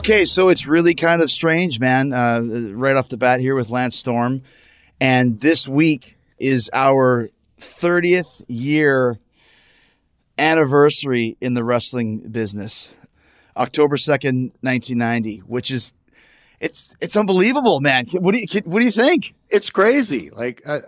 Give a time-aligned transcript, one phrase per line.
[0.00, 2.12] Okay, so it's really kind of strange, man.
[2.12, 2.40] Uh,
[2.72, 4.42] right off the bat here with Lance Storm,
[5.00, 9.18] and this week is our 30th year
[10.38, 12.94] anniversary in the wrestling business.
[13.56, 15.92] October 2nd, 1990, which is
[16.60, 18.06] it's it's unbelievable, man.
[18.12, 19.34] What do you what do you think?
[19.50, 20.30] it's crazy.
[20.30, 20.82] Like I,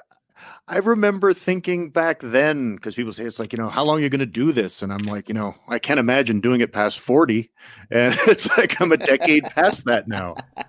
[0.68, 4.02] I remember thinking back then because people say it's like you know how long are
[4.02, 6.72] you going to do this, and I'm like you know I can't imagine doing it
[6.72, 7.50] past forty,
[7.90, 10.36] and it's like I'm a decade past that now.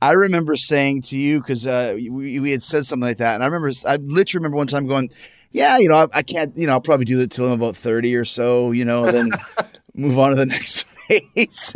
[0.00, 3.42] I remember saying to you because uh, we, we had said something like that, and
[3.42, 5.10] I remember I literally remember one time going,
[5.50, 7.76] "Yeah, you know, I, I can't, you know, I'll probably do it till I'm about
[7.76, 9.32] thirty or so, you know, then
[9.94, 11.74] move on to the next phase."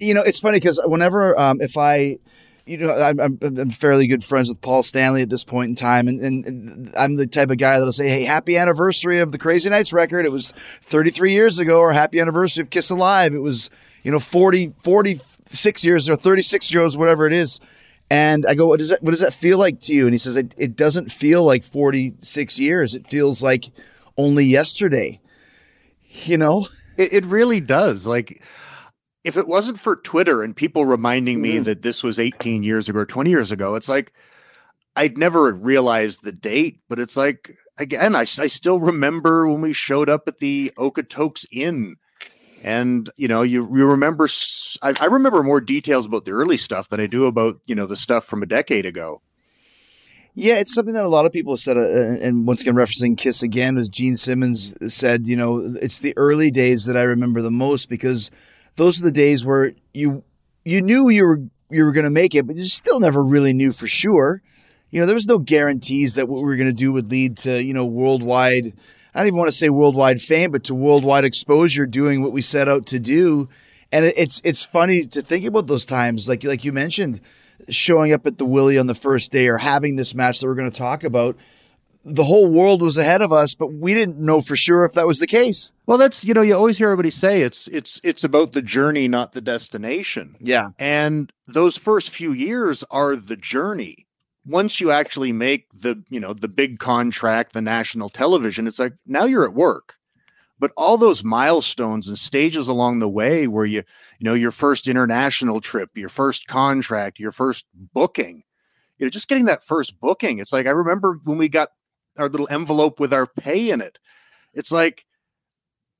[0.00, 2.18] you know, it's funny because whenever um, if I
[2.66, 5.74] you know, I'm, I'm, I'm fairly good friends with Paul Stanley at this point in
[5.74, 9.32] time, and, and, and I'm the type of guy that'll say, "Hey, happy anniversary of
[9.32, 10.24] the Crazy Nights record!
[10.26, 13.34] It was 33 years ago," or "Happy anniversary of Kiss Alive!
[13.34, 13.68] It was,
[14.02, 17.60] you know, 40, 46 years or 36 years, whatever it is."
[18.14, 19.02] And I go, "What does that?
[19.02, 21.62] What does that feel like to you?" And he says, "It, it doesn't feel like
[21.64, 22.94] 46 years.
[22.94, 23.64] It feels like
[24.16, 25.20] only yesterday."
[26.24, 28.06] You know, It, it really does.
[28.06, 28.40] Like,
[29.24, 31.64] if it wasn't for Twitter and people reminding me Mhm.
[31.64, 34.12] that this was 18 years ago or 20 years ago, it's like
[34.94, 36.78] I'd never realized the date.
[36.88, 41.46] But it's like again, I, I still remember when we showed up at the Okotoks
[41.50, 41.96] Inn.
[42.64, 44.26] And you know, you you remember.
[44.82, 47.94] I remember more details about the early stuff than I do about you know the
[47.94, 49.20] stuff from a decade ago.
[50.34, 53.16] Yeah, it's something that a lot of people have said, uh, and once again, referencing
[53.16, 57.40] Kiss again, as Gene Simmons said, you know, it's the early days that I remember
[57.40, 58.32] the most because
[58.74, 60.24] those are the days where you
[60.64, 63.52] you knew you were you were going to make it, but you still never really
[63.52, 64.42] knew for sure.
[64.90, 67.36] You know, there was no guarantees that what we were going to do would lead
[67.38, 68.72] to you know worldwide.
[69.14, 72.42] I don't even want to say worldwide fame, but to worldwide exposure, doing what we
[72.42, 73.48] set out to do.
[73.92, 77.20] And it's it's funny to think about those times, like like you mentioned,
[77.68, 80.56] showing up at the Willie on the first day or having this match that we're
[80.56, 81.36] going to talk about.
[82.06, 85.06] The whole world was ahead of us, but we didn't know for sure if that
[85.06, 85.72] was the case.
[85.86, 89.06] Well, that's you know you always hear everybody say it's it's it's about the journey,
[89.06, 90.36] not the destination.
[90.40, 94.06] Yeah, And those first few years are the journey.
[94.46, 98.92] Once you actually make the, you know, the big contract, the national television, it's like
[99.06, 99.94] now you're at work.
[100.58, 103.82] But all those milestones and stages along the way where you,
[104.18, 108.44] you know, your first international trip, your first contract, your first booking,
[108.98, 110.38] you know, just getting that first booking.
[110.38, 111.70] It's like I remember when we got
[112.16, 113.98] our little envelope with our pay in it.
[114.52, 115.04] It's like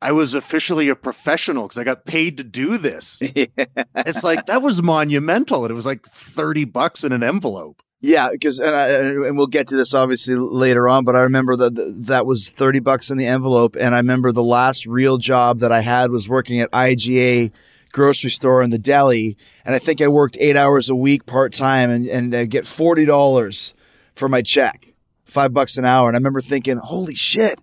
[0.01, 3.23] I was officially a professional because I got paid to do this
[3.97, 8.29] it's like that was monumental and it was like 30 bucks in an envelope yeah,
[8.31, 11.75] because and, I, and we'll get to this obviously later on, but I remember that
[12.07, 15.73] that was thirty bucks in the envelope, and I remember the last real job that
[15.73, 17.51] I had was working at IGA
[17.93, 21.55] grocery store in the deli, and I think I worked eight hours a week part
[21.55, 23.73] time, and and I get forty dollars
[24.13, 24.93] for my check,
[25.25, 27.59] five bucks an hour, and I remember thinking, holy shit,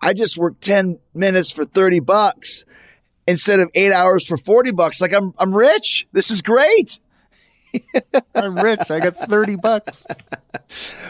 [0.00, 2.64] I just worked ten minutes for thirty bucks
[3.28, 5.00] instead of eight hours for forty bucks.
[5.00, 6.08] Like I'm I'm rich.
[6.12, 6.98] This is great.
[8.34, 10.06] i'm rich i got 30 bucks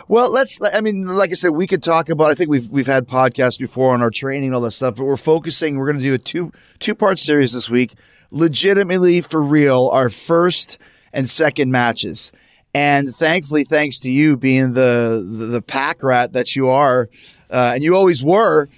[0.08, 0.58] Well, let's.
[0.62, 2.30] I mean, like I said, we could talk about.
[2.30, 5.04] I think we've we've had podcasts before on our training and all that stuff, but
[5.04, 5.76] we're focusing.
[5.78, 7.94] We're going to do a two two part series this week,
[8.30, 9.88] legitimately for real.
[9.92, 10.76] Our first
[11.12, 12.32] and second matches,
[12.74, 17.08] And thankfully, thanks to you being the the, the pack rat that you are,
[17.50, 18.68] uh, and you always were,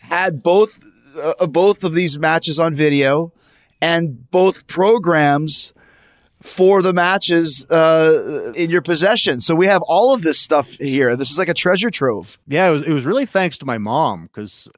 [0.00, 0.80] had both
[1.22, 3.32] uh, both of these matches on video
[3.80, 5.72] and both programs
[6.42, 9.40] for the matches uh, in your possession.
[9.40, 11.16] So we have all of this stuff here.
[11.16, 12.38] This is like a treasure trove.
[12.46, 14.68] Yeah, it was, it was really thanks to my mom because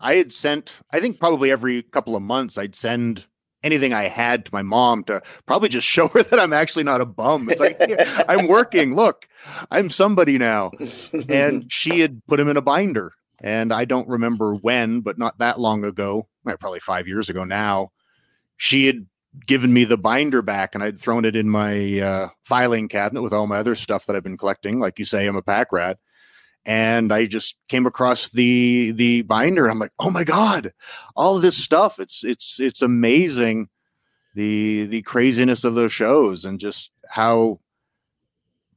[0.00, 3.26] I had sent, I think probably every couple of months, I'd send
[3.62, 7.00] anything I had to my mom to probably just show her that I'm actually not
[7.00, 7.48] a bum.
[7.50, 8.94] It's like, "Yeah, I'm working.
[8.94, 9.28] Look,
[9.70, 10.70] I'm somebody now.
[11.28, 13.12] And she had put him in a binder.
[13.42, 17.90] And I don't remember when, but not that long ago, probably five years ago now,
[18.58, 19.06] she had
[19.46, 23.32] given me the binder back and I'd thrown it in my uh, filing cabinet with
[23.32, 24.80] all my other stuff that I've been collecting.
[24.80, 25.98] Like you say, I'm a pack rat.
[26.66, 29.66] And I just came across the the binder.
[29.68, 30.74] I'm like, oh my god,
[31.16, 31.98] all this stuff.
[31.98, 33.70] It's it's it's amazing
[34.34, 37.60] the the craziness of those shows and just how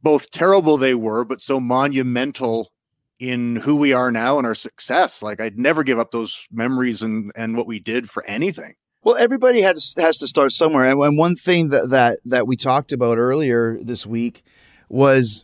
[0.01, 2.71] both terrible they were, but so monumental
[3.19, 5.21] in who we are now and our success.
[5.21, 8.75] Like I'd never give up those memories and and what we did for anything.
[9.03, 12.93] Well, everybody has has to start somewhere, and one thing that that that we talked
[12.93, 14.45] about earlier this week
[14.87, 15.43] was,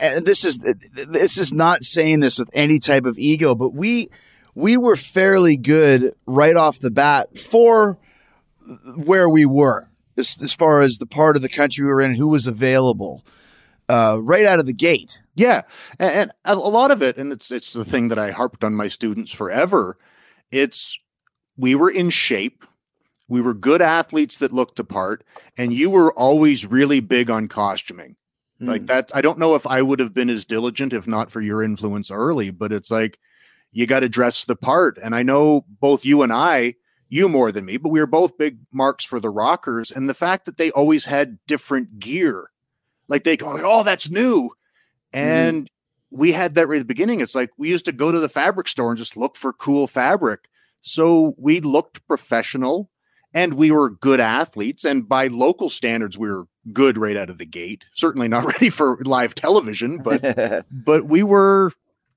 [0.00, 4.08] and this is this is not saying this with any type of ego, but we
[4.54, 7.98] we were fairly good right off the bat for
[8.96, 12.14] where we were as, as far as the part of the country we were in,
[12.14, 13.22] who was available,
[13.88, 15.20] uh, right out of the gate.
[15.34, 15.62] Yeah,
[15.98, 18.64] and, and a a lot of it, and it's it's the thing that I harped
[18.64, 19.98] on my students forever.
[20.50, 20.98] It's
[21.58, 22.64] we were in shape,
[23.34, 25.24] we were good athletes that looked the part,
[25.58, 28.14] and you were always really big on costuming.
[28.60, 28.68] Hmm.
[28.68, 31.40] Like that, I don't know if I would have been as diligent if not for
[31.40, 33.18] your influence early, but it's like
[33.72, 35.00] you got to dress the part.
[35.02, 36.76] And I know both you and I,
[37.08, 40.14] you more than me, but we were both big marks for the Rockers, and the
[40.14, 42.52] fact that they always had different gear,
[43.08, 44.50] like they go, oh, that's new.
[45.12, 45.18] Mm-hmm.
[45.18, 45.70] And
[46.12, 47.18] we had that right at the beginning.
[47.18, 49.88] It's like we used to go to the fabric store and just look for cool
[49.88, 50.48] fabric.
[50.82, 52.90] So we looked professional
[53.34, 54.84] and we were good athletes.
[54.84, 57.84] And by local standards, we were good right out of the gate.
[57.92, 61.72] Certainly not ready for live television, but but we were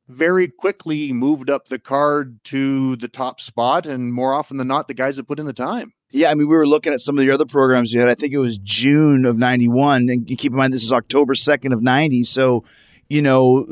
[0.07, 3.85] very quickly moved up the card to the top spot.
[3.85, 5.93] And more often than not, the guys that put in the time.
[6.11, 8.07] Yeah, I mean, we were looking at some of the other programs you had.
[8.07, 10.07] I think it was June of 91.
[10.07, 12.23] And keep in mind, this is October 2nd of 90.
[12.23, 12.63] So,
[13.09, 13.65] you know,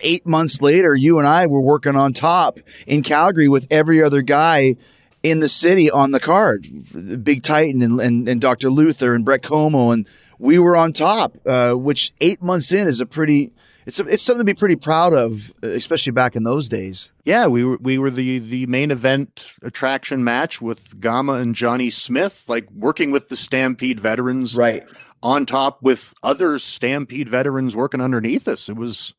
[0.00, 2.58] eight months later, you and I were working on top
[2.88, 4.74] in Calgary with every other guy
[5.22, 6.66] in the city on the card
[7.24, 8.70] Big Titan and, and, and Dr.
[8.70, 9.90] Luther and Brett Como.
[9.90, 13.52] And we were on top, uh, which eight months in is a pretty.
[13.86, 17.10] It's, a, it's something to be pretty proud of, especially back in those days.
[17.24, 21.88] Yeah, we were we were the the main event attraction match with Gama and Johnny
[21.88, 24.86] Smith, like working with the Stampede veterans, Right.
[25.22, 28.68] on top with other Stampede veterans working underneath us.
[28.68, 29.14] It was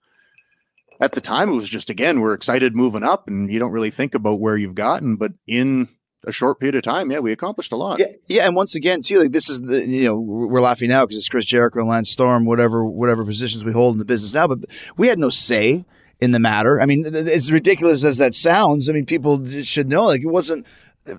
[0.99, 3.91] at the time it was just again we're excited moving up, and you don't really
[3.91, 5.89] think about where you've gotten, but in
[6.25, 7.99] a short period of time, yeah, we accomplished a lot.
[7.99, 11.05] Yeah, yeah, and once again, too, like this is the you know we're laughing now
[11.05, 14.33] because it's Chris Jericho and Lance Storm, whatever whatever positions we hold in the business
[14.33, 14.59] now, but
[14.97, 15.85] we had no say
[16.19, 16.81] in the matter.
[16.81, 20.65] I mean, as ridiculous as that sounds, I mean, people should know like it wasn't.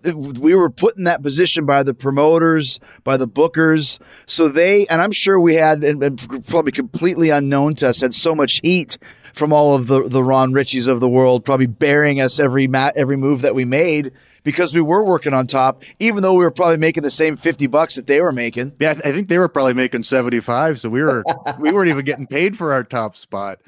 [0.05, 3.99] We were put in that position by the promoters, by the bookers.
[4.27, 8.15] So they, and I'm sure we had, and, and probably completely unknown to us, had
[8.15, 8.99] so much heat
[9.33, 12.95] from all of the the Ron Richies of the world, probably bearing us every mat,
[12.97, 16.51] every move that we made because we were working on top, even though we were
[16.51, 18.73] probably making the same fifty bucks that they were making.
[18.81, 21.23] Yeah, I th- I think they were probably making 75, so we were
[21.59, 23.59] we weren't even getting paid for our top spot.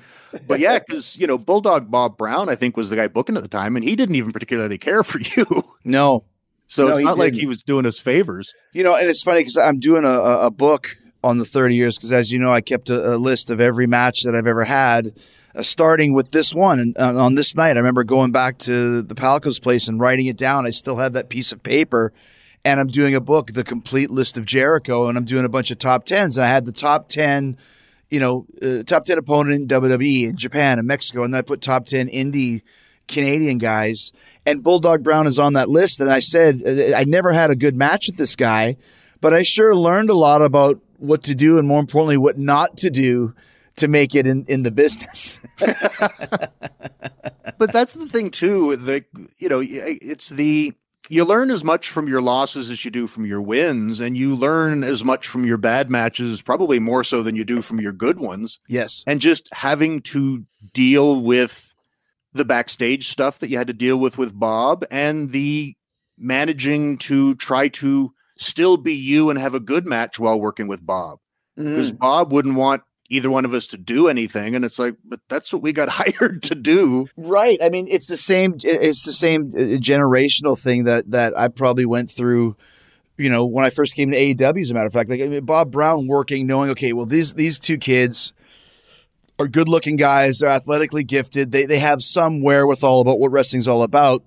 [0.49, 3.43] But yeah, because you know, Bulldog Bob Brown, I think, was the guy booking at
[3.43, 5.45] the time, and he didn't even particularly care for you.
[5.85, 6.25] No,
[6.69, 8.55] So No, it's not like he was doing us favors.
[8.73, 11.75] you know, and it's funny because I'm doing a, a a book on the 30
[11.77, 14.47] years because, as you know, I kept a, a list of every match that I've
[14.47, 15.13] ever had.
[15.55, 19.03] Uh, starting with this one and uh, on this night, I remember going back to
[19.03, 20.67] the Palco's place and writing it down.
[20.67, 22.13] I still have that piece of paper,
[22.65, 25.71] and I'm doing a book, the complete list of Jericho, and I'm doing a bunch
[25.71, 26.39] of top tens.
[26.39, 27.59] And I had the top ten,
[28.11, 31.43] you know, uh, top ten opponent in WWE in Japan and Mexico, and then I
[31.43, 32.63] put top ten indie
[33.07, 34.13] Canadian guys.
[34.47, 36.01] And Bulldog Brown is on that list.
[36.01, 38.77] And I said uh, I never had a good match with this guy,
[39.21, 42.77] but I sure learned a lot about what to do and more importantly what not
[42.79, 43.35] to do
[43.77, 45.39] to make it in, in the business.
[45.59, 46.53] but
[47.73, 48.77] that's the thing too.
[48.77, 49.05] The
[49.39, 50.73] you know, it's the
[51.09, 54.35] you learn as much from your losses as you do from your wins, and you
[54.35, 57.93] learn as much from your bad matches, probably more so than you do from your
[57.93, 58.61] good ones.
[58.69, 59.05] yes.
[59.07, 61.75] And just having to deal with
[62.33, 65.75] the backstage stuff that you had to deal with with Bob, and the
[66.19, 70.85] managing to try to still be you and have a good match while working with
[70.85, 71.19] Bob.
[71.59, 71.65] Mm.
[71.65, 74.55] because Bob wouldn't want either one of us to do anything.
[74.57, 77.07] And it's like, but that's what we got hired to do.
[77.17, 77.59] Right.
[77.63, 78.57] I mean, it's the same.
[78.63, 82.57] It's the same uh, generational thing that that I probably went through.
[83.19, 85.29] You know, when I first came to AEW, as a matter of fact, like I
[85.29, 88.33] mean, Bob Brown working, knowing, okay, well, these these two kids
[89.39, 90.39] are good looking guys.
[90.39, 91.53] They're athletically gifted.
[91.53, 94.25] They they have some wherewithal about what wrestling's all about.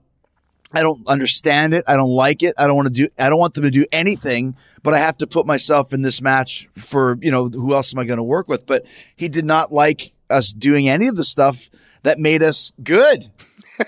[0.73, 1.85] I don't understand it.
[1.87, 2.53] I don't like it.
[2.57, 3.07] I don't want to do.
[3.17, 4.55] I don't want them to do anything.
[4.83, 7.99] But I have to put myself in this match for you know who else am
[7.99, 8.65] I going to work with?
[8.65, 11.69] But he did not like us doing any of the stuff
[12.03, 13.31] that made us good.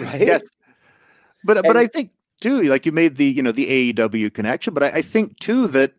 [0.00, 0.20] right.
[0.20, 0.42] Yes.
[1.44, 2.10] But but I think
[2.40, 5.68] too, like you made the you know the AEW connection, but I, I think too
[5.68, 5.92] that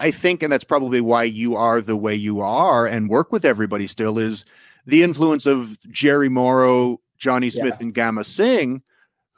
[0.00, 3.44] I think, and that's probably why you are the way you are and work with
[3.44, 4.44] everybody still is
[4.86, 8.82] the influence of Jerry Morrow, Johnny Smith, and Gama Singh,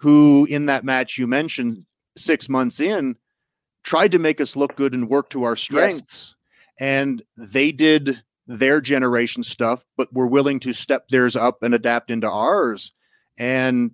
[0.00, 1.84] who in that match you mentioned
[2.16, 3.16] six months in
[3.82, 6.34] tried to make us look good and work to our strengths.
[6.78, 12.10] And they did their generation stuff, but were willing to step theirs up and adapt
[12.10, 12.92] into ours.
[13.38, 13.92] And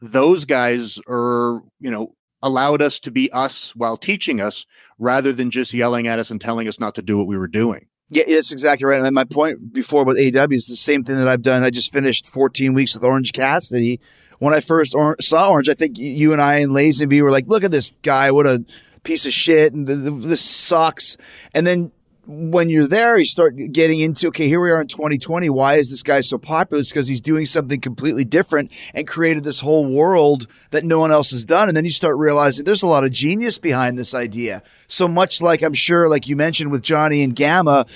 [0.00, 4.64] those guys are, you know, allowed us to be us while teaching us
[4.98, 7.48] rather than just yelling at us and telling us not to do what we were
[7.48, 7.88] doing.
[8.10, 9.02] Yeah, that's exactly right.
[9.02, 11.62] And my point before with AEW is the same thing that I've done.
[11.62, 14.00] I just finished 14 weeks with Orange Cassidy.
[14.38, 17.46] When I first or- saw Orange, I think you and I and Lazenby were like,
[17.48, 18.30] "Look at this guy!
[18.30, 18.64] What a
[19.02, 21.16] piece of shit!" And th- th- this sucks.
[21.54, 21.90] And then
[22.30, 25.48] when you're there, you start getting into, okay, here we are in 2020.
[25.48, 26.78] Why is this guy so popular?
[26.82, 31.10] It's because he's doing something completely different and created this whole world that no one
[31.10, 31.68] else has done.
[31.68, 34.62] And then you start realizing there's a lot of genius behind this idea.
[34.88, 37.86] So much like I'm sure, like you mentioned with Johnny and Gama,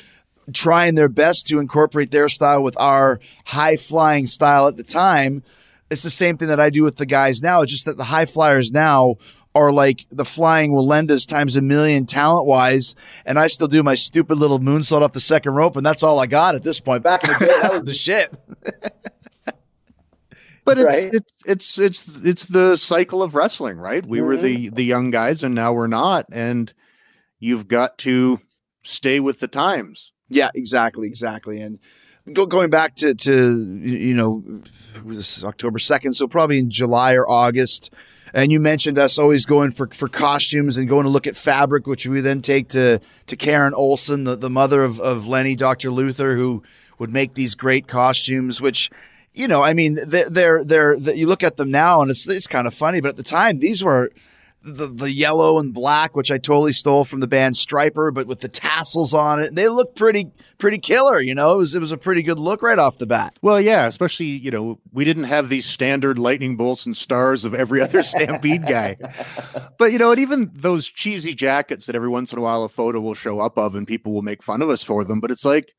[0.54, 5.42] trying their best to incorporate their style with our high flying style at the time.
[5.92, 7.61] It's the same thing that I do with the guys now.
[7.62, 9.16] It's just that the high flyers now
[9.54, 12.94] are like the flying Wallendas times a million talent wise,
[13.26, 16.18] and I still do my stupid little moonsault off the second rope, and that's all
[16.18, 17.02] I got at this point.
[17.02, 18.37] Back in the day, that was the shit.
[20.64, 21.14] But it's Right.
[21.14, 24.06] it's it's it's it's the cycle of wrestling, right?
[24.06, 24.44] We were mm-hmm.
[24.44, 26.72] the the young guys and now we're not and
[27.40, 28.40] you've got to
[28.84, 30.12] stay with the times.
[30.28, 31.61] Yeah, exactly, exactly.
[31.61, 31.80] And
[32.31, 34.43] go, going back to to you know,
[34.95, 35.05] it
[35.45, 37.91] October second, so probably in July or August.
[38.35, 41.87] And you mentioned us always going for, for costumes and going to look at fabric,
[41.87, 45.91] which we then take to to Karen Olson, the, the mother of, of Lenny, Dr.
[45.91, 46.62] Luther, who
[46.99, 48.91] would make these great costumes, which
[49.35, 52.47] you know, I mean, they're, they're, they're, you look at them now and it's, it's
[52.47, 54.11] kind of funny, but at the time, these were
[54.62, 58.40] the, the yellow and black, which I totally stole from the band Stryper, but with
[58.40, 59.54] the tassels on it.
[59.54, 62.62] They look pretty, pretty killer, you know, it was, it was a pretty good look
[62.62, 63.38] right off the bat.
[63.42, 67.54] Well, yeah, especially, you know, we didn't have these standard lightning bolts and stars of
[67.54, 68.97] every other Stampede guy.
[69.78, 72.69] But, you know, and even those cheesy jackets that every once in a while a
[72.69, 75.31] photo will show up of and people will make fun of us for them, but
[75.31, 75.73] it's like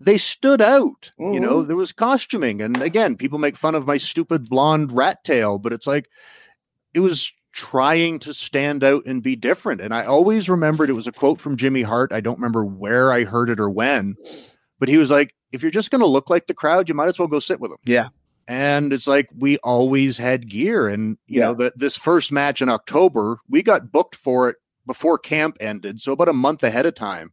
[0.00, 1.12] they stood out.
[1.18, 1.68] You know, mm-hmm.
[1.68, 2.62] there was costuming.
[2.62, 6.08] And again, people make fun of my stupid blonde rat tail, but it's like
[6.94, 9.80] it was trying to stand out and be different.
[9.80, 12.12] And I always remembered it was a quote from Jimmy Hart.
[12.12, 14.14] I don't remember where I heard it or when,
[14.78, 17.08] but he was like, if you're just going to look like the crowd, you might
[17.08, 17.78] as well go sit with them.
[17.84, 18.08] Yeah.
[18.46, 20.86] And it's like we always had gear.
[20.86, 21.46] And, you Yeah.
[21.46, 26.00] know, that this first match in October, we got booked for it before camp ended.
[26.00, 27.32] So about a month ahead of time.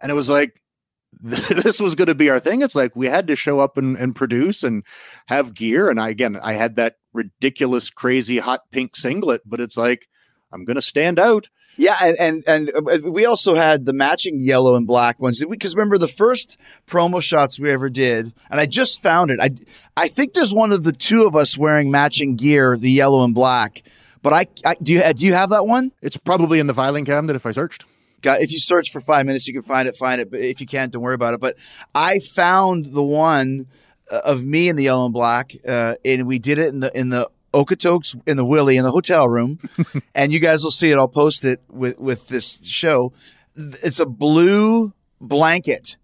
[0.00, 0.62] And it was like,
[1.20, 2.62] this was going to be our thing.
[2.62, 4.84] It's like we had to show up and, and produce and
[5.26, 5.88] have gear.
[5.90, 10.08] And I, again, I had that ridiculous, crazy hot pink singlet, but it's like,
[10.52, 11.48] I'm going to stand out.
[11.78, 15.74] Yeah, and and and uh, we also had the matching yellow and black ones because
[15.74, 16.56] remember the first
[16.86, 19.38] promo shots we ever did, and I just found it.
[19.40, 19.50] I
[19.94, 23.34] I think there's one of the two of us wearing matching gear, the yellow and
[23.34, 23.82] black.
[24.22, 25.92] But I, I do you do you have that one?
[26.00, 27.84] It's probably in the filing cabinet if I searched.
[28.22, 29.96] Got, if you search for five minutes, you can find it.
[29.96, 31.40] Find it, but if you can't, don't worry about it.
[31.40, 31.56] But
[31.94, 33.66] I found the one
[34.10, 37.08] of me in the yellow and black, uh, and we did it in the in
[37.10, 39.58] the Okotoks in the Willie in the hotel room,
[40.14, 40.98] and you guys will see it.
[40.98, 43.12] I'll post it with with this show.
[43.56, 45.96] It's a blue blanket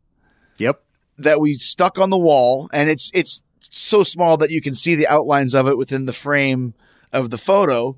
[0.59, 0.83] Yep.
[1.19, 4.95] that we stuck on the wall, and it's it's so small that you can see
[4.95, 6.75] the outlines of it within the frame
[7.13, 7.97] of the photo.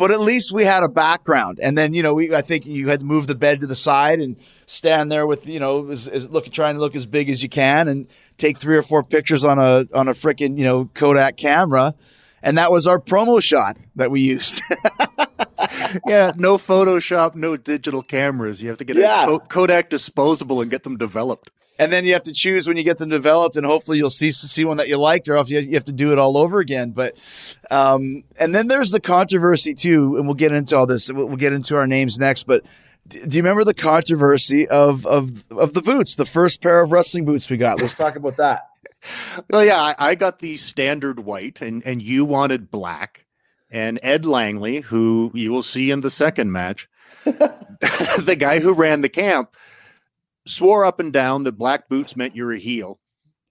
[0.00, 2.88] But at least we had a background, and then you know we I think you
[2.88, 6.08] had to move the bed to the side and stand there with you know as,
[6.08, 9.04] as look trying to look as big as you can and take three or four
[9.04, 11.94] pictures on a on a freaking you know Kodak camera,
[12.42, 14.62] and that was our promo shot that we used.
[16.06, 16.32] Yeah.
[16.36, 18.62] No Photoshop, no digital cameras.
[18.62, 19.34] You have to get Yeah.
[19.34, 21.50] a Kodak disposable and get them developed.
[21.80, 24.30] And then you have to choose when you get them developed, and hopefully you'll see
[24.30, 26.60] see one that you liked, or else you you have to do it all over
[26.60, 26.90] again.
[26.90, 27.16] But
[27.70, 31.10] um, and then there's the controversy too, and we'll get into all this.
[31.10, 32.64] We'll, we'll get into our names next, but
[33.08, 37.24] Do you remember the controversy of of of the boots, the first pair of wrestling
[37.24, 37.80] boots we got?
[37.80, 38.66] Let's talk about that.
[39.48, 43.24] Well, yeah, I, I got the standard white, and and you wanted black.
[43.70, 46.86] And Ed Langley, who you will see in the second match,
[47.24, 49.56] the guy who ran the camp,
[50.46, 53.00] swore up and down that black boots meant you're a heel,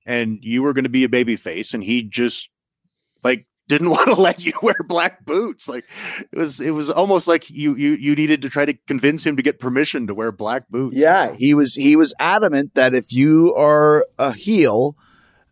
[0.05, 2.49] and you were going to be a baby face, and he just
[3.23, 5.67] like didn't want to let you wear black boots.
[5.69, 5.85] Like
[6.31, 9.37] it was, it was almost like you you you needed to try to convince him
[9.37, 10.97] to get permission to wear black boots.
[10.97, 14.95] Yeah, he was he was adamant that if you are a heel,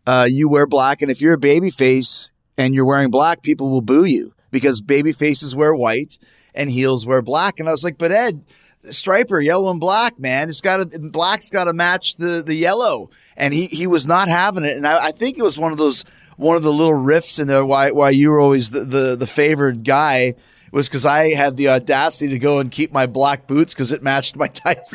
[0.06, 3.70] uh, you wear black, and if you're a baby face and you're wearing black, people
[3.70, 6.18] will boo you because baby faces wear white
[6.54, 7.60] and heels wear black.
[7.60, 8.44] And I was like, but Ed,
[8.88, 13.10] Stryper, yellow and black, man, it's got to black's got to match the the yellow,
[13.36, 14.76] and he he was not having it.
[14.76, 16.04] And I, I think it was one of those
[16.36, 19.26] one of the little riffs in there why why you were always the the, the
[19.26, 20.34] favored guy
[20.72, 24.02] was because I had the audacity to go and keep my black boots because it
[24.02, 24.92] matched my tights.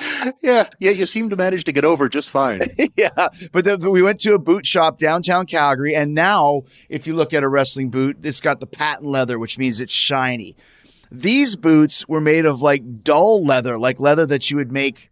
[0.42, 0.90] yeah, yeah.
[0.90, 2.60] You seem to manage to get over just fine.
[2.96, 7.14] yeah, but the, we went to a boot shop downtown Calgary, and now if you
[7.14, 10.56] look at a wrestling boot, it's got the patent leather, which means it's shiny.
[11.10, 15.10] These boots were made of like dull leather, like leather that you would make.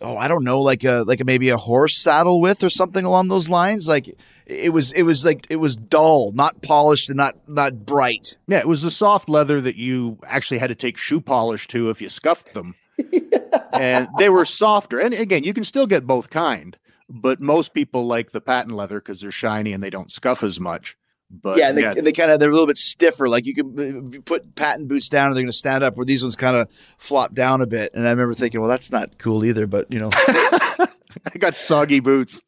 [0.00, 3.04] Oh, I don't know, like a like a, maybe a horse saddle with or something
[3.04, 3.88] along those lines.
[3.88, 8.36] Like it was, it was like it was dull, not polished and not not bright.
[8.46, 11.88] Yeah, it was the soft leather that you actually had to take shoe polish to
[11.90, 12.74] if you scuffed them.
[13.72, 14.98] and they were softer.
[14.98, 16.76] And again, you can still get both kind,
[17.08, 20.58] but most people like the patent leather because they're shiny and they don't scuff as
[20.60, 20.96] much.
[21.30, 23.28] But yeah, and they, and they kind of they're a little bit stiffer.
[23.28, 25.96] Like you can uh, put patent boots down, and they're going to stand up.
[25.96, 26.68] Where these ones kind of
[26.98, 27.92] flop down a bit.
[27.94, 29.66] And I remember thinking, well, that's not cool either.
[29.66, 32.42] But you know, I got soggy boots.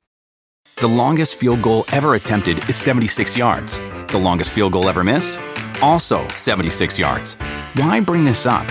[0.77, 3.81] The longest field goal ever attempted is 76 yards.
[4.09, 5.41] The longest field goal ever missed,
[5.83, 7.35] also 76 yards.
[7.75, 8.67] Why bring this up?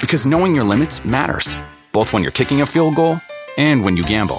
[0.00, 1.54] Because knowing your limits matters,
[1.92, 3.20] both when you're kicking a field goal
[3.58, 4.38] and when you gamble.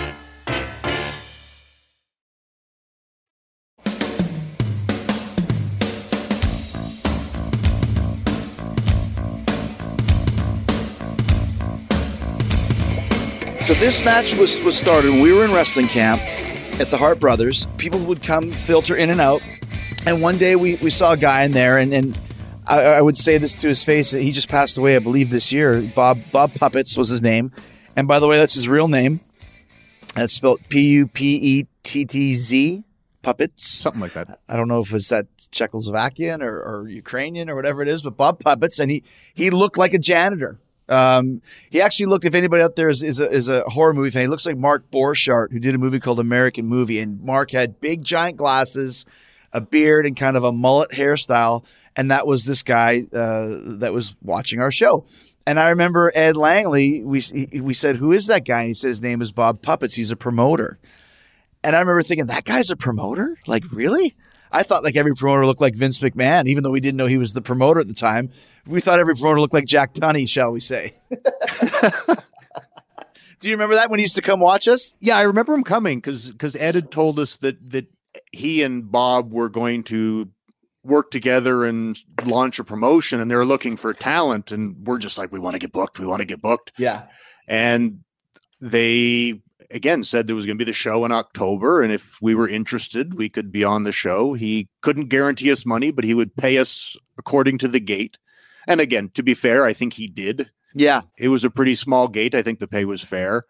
[13.71, 16.21] So this match was was started when we were in wrestling camp
[16.81, 17.69] at the Hart Brothers.
[17.77, 19.41] People would come filter in and out,
[20.05, 22.19] and one day we, we saw a guy in there, and and
[22.67, 24.11] I, I would say this to his face.
[24.11, 25.81] He just passed away, I believe, this year.
[25.95, 27.53] Bob Bob Puppets was his name,
[27.95, 29.21] and by the way, that's his real name.
[30.15, 32.83] That's spelled P U P E T T Z.
[33.21, 34.41] Puppets, something like that.
[34.49, 38.17] I don't know if it's that Czechoslovakian or, or Ukrainian or whatever it is, but
[38.17, 39.01] Bob Puppets, and he
[39.33, 40.59] he looked like a janitor.
[40.91, 42.25] Um, he actually looked.
[42.25, 44.57] If anybody out there is, is, a, is a horror movie fan, he looks like
[44.57, 46.99] Mark Borchardt, who did a movie called American Movie.
[46.99, 49.05] And Mark had big, giant glasses,
[49.53, 51.65] a beard, and kind of a mullet hairstyle.
[51.95, 55.05] And that was this guy uh, that was watching our show.
[55.47, 57.03] And I remember Ed Langley.
[57.03, 57.23] We
[57.53, 59.95] we said, "Who is that guy?" And he said, "His name is Bob Puppets.
[59.95, 60.77] He's a promoter."
[61.63, 63.37] And I remember thinking, "That guy's a promoter?
[63.47, 64.15] Like, really?"
[64.51, 67.17] I thought like every promoter looked like Vince McMahon, even though we didn't know he
[67.17, 68.29] was the promoter at the time.
[68.67, 70.93] We thought every promoter looked like Jack Tunney, shall we say?
[73.39, 74.93] Do you remember that when he used to come watch us?
[74.99, 77.87] Yeah, I remember him coming because because Ed had told us that that
[78.31, 80.29] he and Bob were going to
[80.83, 85.17] work together and launch a promotion, and they were looking for talent, and we're just
[85.17, 87.03] like, we want to get booked, we want to get booked, Yeah.
[87.47, 88.03] and
[88.59, 92.35] they again said there was going to be the show in October, and if we
[92.35, 94.33] were interested, we could be on the show.
[94.33, 98.17] He couldn't guarantee us money, but he would pay us according to the gate.
[98.67, 100.51] And again, to be fair, I think he did.
[100.73, 101.01] Yeah.
[101.17, 102.35] It was a pretty small gate.
[102.35, 103.45] I think the pay was fair.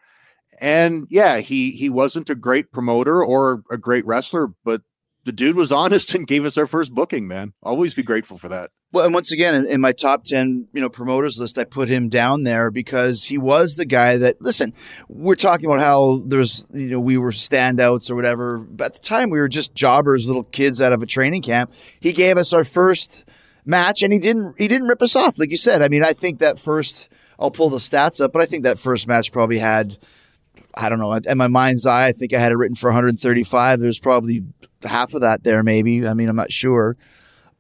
[0.60, 4.81] And yeah, he he wasn't a great promoter or a great wrestler, but
[5.23, 7.53] the dude was honest and gave us our first booking, man.
[7.63, 8.71] Always be grateful for that.
[8.93, 11.88] Well, and once again, in, in my top 10, you know, promoters list, I put
[11.88, 14.73] him down there because he was the guy that, listen,
[15.08, 18.58] we're talking about how there's, you know, we were standouts or whatever.
[18.58, 21.73] But at the time, we were just jobbers, little kids out of a training camp.
[22.01, 23.23] He gave us our first
[23.65, 25.39] match and he didn't, he didn't rip us off.
[25.39, 27.08] Like you said, I mean, I think that first,
[27.39, 29.97] I'll pull the stats up, but I think that first match probably had,
[30.75, 33.80] I don't know, in my mind's eye, I think I had it written for 135.
[33.80, 34.43] There's probably
[34.84, 36.06] half of that there, maybe.
[36.06, 36.97] I mean, I'm not sure.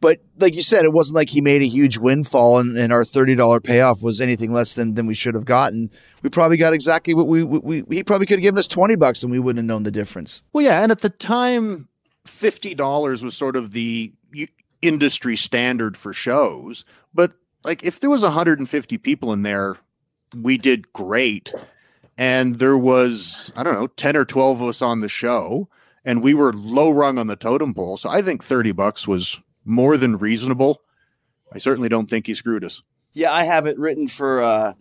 [0.01, 3.03] But like you said, it wasn't like he made a huge windfall and, and our
[3.03, 5.91] $30 payoff was anything less than, than we should have gotten.
[6.23, 8.95] We probably got exactly what we, we, we he probably could have given us 20
[8.95, 10.41] bucks and we wouldn't have known the difference.
[10.53, 11.87] Well, yeah, and at the time,
[12.25, 14.11] fifty dollars was sort of the
[14.81, 16.83] industry standard for shows.
[17.13, 17.33] But
[17.63, 19.77] like if there was 150 people in there,
[20.35, 21.53] we did great.
[22.17, 25.69] And there was, I don't know, 10 or 12 of us on the show,
[26.03, 27.97] and we were low rung on the totem pole.
[27.97, 30.81] So I think 30 bucks was more than reasonable.
[31.51, 32.81] I certainly don't think he screwed us.
[33.13, 34.73] Yeah, I have it written for uh,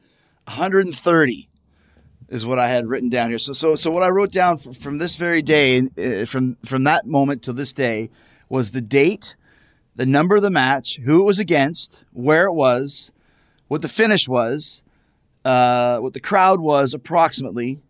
[0.45, 1.49] 130
[2.29, 3.39] is what I had written down here.
[3.39, 6.85] So, so, so what I wrote down f- from this very day, uh, from from
[6.85, 8.11] that moment to this day,
[8.49, 9.35] was the date,
[9.97, 13.11] the number of the match, who it was against, where it was,
[13.69, 14.81] what the finish was,
[15.45, 17.81] uh, what the crowd was approximately,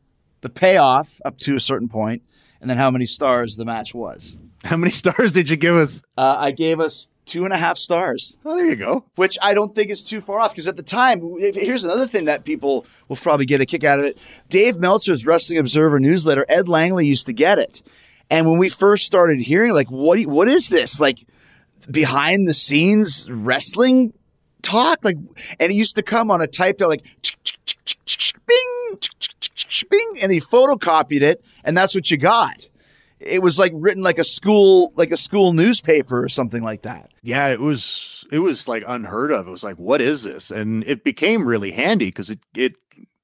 [0.41, 2.23] the payoff up to a certain point,
[2.61, 4.39] and then how many stars the match was.
[4.65, 6.03] How many stars did you give us?
[6.19, 9.05] Uh, I gave us two and a half stars Oh, there you go.
[9.15, 12.07] which I don't think is too far off because at the time, if- here's another
[12.07, 14.19] thing that people will probably get a kick out of it.
[14.49, 17.83] Dave Meltzer's Wrestling Observer newsletter, Ed Langley used to get it.
[18.31, 21.01] And when we first started hearing, like, what, what is this?
[21.01, 21.25] Like,
[21.91, 24.13] behind the scenes wrestling
[24.63, 25.05] talk?
[25.05, 25.17] Like,
[25.59, 27.05] and it used to come on a typed out, like,
[28.47, 28.99] bing,
[29.91, 32.69] bing, and he photocopied it, and that's what you got.
[33.21, 37.11] It was like written like a school, like a school newspaper or something like that.
[37.23, 39.47] Yeah, it was it was like unheard of.
[39.47, 40.51] It was like, what is this?
[40.51, 42.75] And it became really handy because it it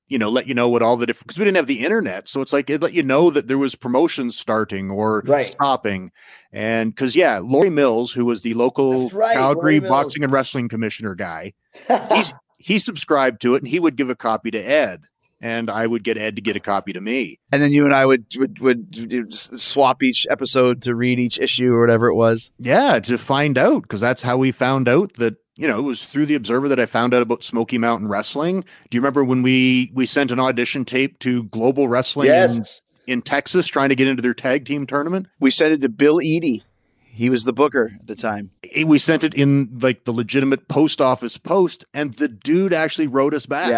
[0.08, 2.28] you know let you know what all the different because we didn't have the internet,
[2.28, 5.46] so it's like it let you know that there was promotions starting or Right.
[5.46, 6.12] stopping.
[6.52, 11.14] And because yeah, Lori Mills, who was the local right, Calgary boxing and wrestling commissioner
[11.14, 11.54] guy,
[12.12, 15.04] he's he subscribed to it and he would give a copy to Ed,
[15.46, 17.38] and I would get Ed to get a copy to me.
[17.52, 21.72] And then you and I would would would swap each episode to read each issue
[21.72, 22.50] or whatever it was.
[22.58, 26.04] Yeah, to find out because that's how we found out that you know it was
[26.04, 28.62] through the Observer that I found out about Smoky Mountain Wrestling.
[28.90, 32.64] Do you remember when we we sent an audition tape to Global Wrestling in,
[33.06, 35.28] in Texas trying to get into their tag team tournament?
[35.38, 36.64] We sent it to Bill Eady.
[37.04, 38.50] He was the booker at the time.
[38.84, 43.32] We sent it in like the legitimate post office post, and the dude actually wrote
[43.32, 43.70] us back.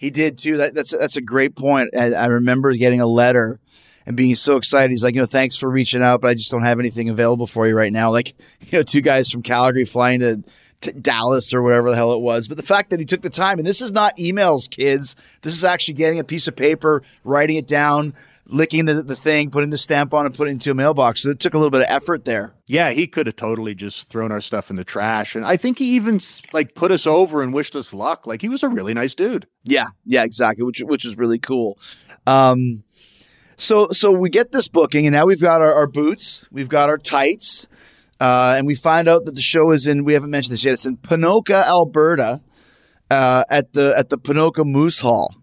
[0.00, 0.56] He did too.
[0.56, 1.90] That, that's that's a great point.
[1.92, 3.60] And I remember getting a letter
[4.06, 4.88] and being so excited.
[4.88, 7.46] He's like, you know, thanks for reaching out, but I just don't have anything available
[7.46, 8.10] for you right now.
[8.10, 10.42] Like, you know, two guys from Calgary flying to,
[10.80, 12.48] to Dallas or whatever the hell it was.
[12.48, 15.16] But the fact that he took the time, and this is not emails, kids.
[15.42, 18.14] This is actually getting a piece of paper, writing it down,
[18.50, 21.22] licking the, the thing, putting the stamp on, and putting it into a mailbox.
[21.22, 22.54] So it took a little bit of effort there.
[22.66, 25.78] Yeah, he could have totally just thrown our stuff in the trash, and I think
[25.78, 26.20] he even
[26.52, 28.26] like put us over and wished us luck.
[28.26, 29.46] Like he was a really nice dude.
[29.64, 30.64] Yeah, yeah, exactly.
[30.64, 31.78] Which which is really cool.
[32.26, 32.84] Um,
[33.56, 36.88] so so we get this booking, and now we've got our, our boots, we've got
[36.88, 37.66] our tights,
[38.20, 40.04] uh, and we find out that the show is in.
[40.04, 40.72] We haven't mentioned this yet.
[40.72, 42.40] It's in Ponoka, Alberta,
[43.10, 45.34] uh, at the at the Ponoka Moose Hall.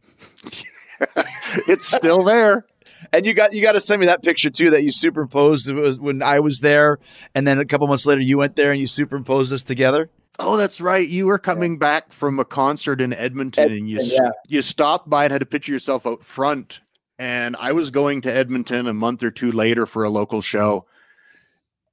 [1.68, 2.66] It's still there.
[3.14, 6.22] And you got you got to send me that picture too that you superimposed when
[6.22, 7.00] I was there,
[7.36, 10.10] and then a couple months later you went there and you superimposed us together.
[10.40, 11.08] Oh, that's right.
[11.08, 14.14] You were coming back from a concert in Edmonton, and you s-
[14.48, 16.80] you stopped by and had to picture yourself out front.
[17.20, 20.86] And I was going to Edmonton a month or two later for a local show,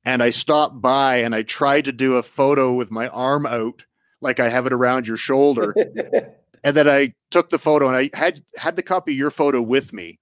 [0.05, 3.85] and I stopped by and I tried to do a photo with my arm out,
[4.21, 5.75] like I have it around your shoulder.
[6.64, 9.62] and then I took the photo, and I had had the copy of your photo
[9.62, 10.19] with me.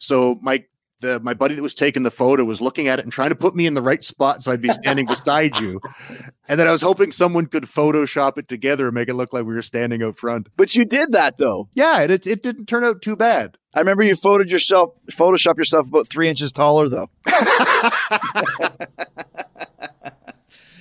[0.00, 0.64] So my
[1.00, 3.34] the my buddy that was taking the photo was looking at it and trying to
[3.34, 5.80] put me in the right spot so I'd be standing beside you.
[6.48, 9.44] And then I was hoping someone could Photoshop it together and make it look like
[9.44, 10.48] we were standing out front.
[10.56, 11.68] But you did that though.
[11.74, 13.56] Yeah, and it, it didn't turn out too bad.
[13.72, 17.08] I remember you photoed yourself, Photoshop yourself about three inches taller, though.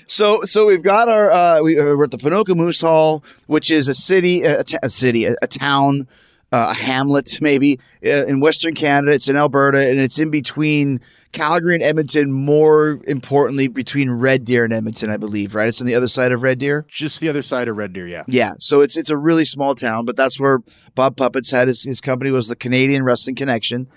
[0.08, 3.70] so, so we've got our uh, we, uh, we're at the Ponoka Moose Hall, which
[3.70, 6.08] is a city, a, t- a city, a, a town,
[6.52, 9.14] uh, a hamlet, maybe uh, in Western Canada.
[9.14, 12.32] It's in Alberta, and it's in between Calgary and Edmonton.
[12.32, 15.56] More importantly, between Red Deer and Edmonton, I believe.
[15.56, 15.68] Right?
[15.68, 16.86] It's on the other side of Red Deer.
[16.88, 18.24] Just the other side of Red Deer, yeah.
[18.28, 20.60] Yeah, so it's it's a really small town, but that's where
[20.96, 23.88] Bob Puppets had his, his company was the Canadian Wrestling Connection,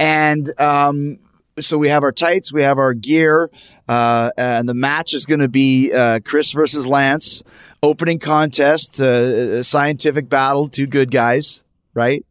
[0.00, 1.18] and um,
[1.60, 3.50] so we have our tights, we have our gear,
[3.88, 7.42] uh, and the match is going to be uh, Chris versus Lance,
[7.82, 11.62] opening contest, uh, a scientific battle, two good guys,
[11.98, 12.24] right?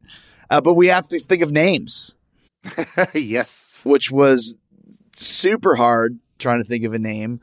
[0.50, 2.14] Uh, but we have to think of names,
[3.14, 3.82] yes.
[3.84, 4.56] which was
[5.16, 7.42] super hard trying to think of a name.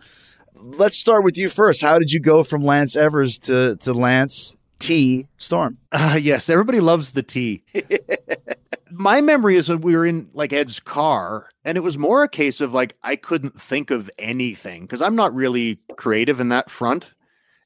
[0.54, 1.82] Let's start with you first.
[1.82, 5.78] How did you go from Lance Evers to to Lance T Storm?
[5.92, 7.62] Uh, yes, everybody loves the T.
[8.90, 12.28] My memory is that we were in like Ed's car, and it was more a
[12.28, 16.70] case of like I couldn't think of anything because I'm not really creative in that
[16.70, 17.08] front.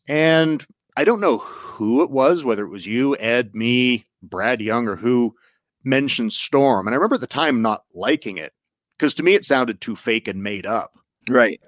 [0.08, 0.66] And
[0.96, 4.96] I don't know who it was, whether it was you, Ed, me, Brad Young, or
[4.96, 5.34] who
[5.84, 6.86] mentioned Storm.
[6.86, 8.52] And I remember at the time not liking it
[8.98, 10.98] because to me it sounded too fake and made up.
[11.28, 11.60] Right.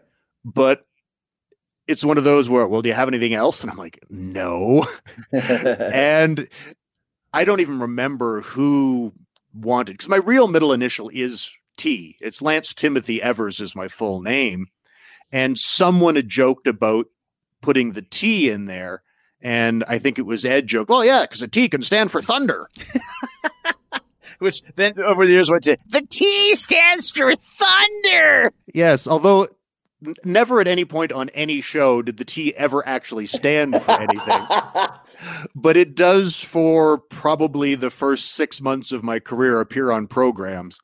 [0.45, 0.87] But
[1.87, 3.63] it's one of those where, well, do you have anything else?
[3.63, 4.87] And I'm like, no.
[5.33, 6.49] and
[7.33, 9.13] I don't even remember who
[9.53, 12.17] wanted because my real middle initial is T.
[12.21, 14.67] It's Lance Timothy Evers is my full name.
[15.33, 17.07] And someone had joked about
[17.61, 19.03] putting the T in there.
[19.43, 20.89] And I think it was Ed joke.
[20.91, 22.69] Well, yeah, because a T can stand for thunder.
[24.39, 28.51] Which then over the years went to the T stands for thunder.
[28.73, 29.49] Yes, although
[30.25, 34.47] never at any point on any show did the T ever actually stand for anything.
[35.55, 40.81] but it does for probably the first six months of my career appear on programs.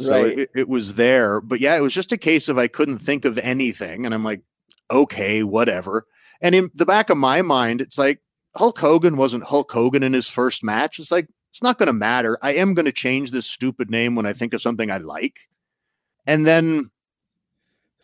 [0.00, 0.38] So Right.
[0.38, 1.40] it, it was there.
[1.40, 4.04] But yeah, it was just a case of I couldn't think of anything.
[4.04, 4.42] And I'm like,
[4.90, 6.06] okay, whatever.
[6.40, 8.20] And in the back of my mind, it's like
[8.56, 10.98] Hulk Hogan wasn't Hulk Hogan in his first match.
[10.98, 12.38] It's like, it's not going to matter.
[12.42, 15.38] I am going to change this stupid name when I think of something I like.
[16.26, 16.90] And then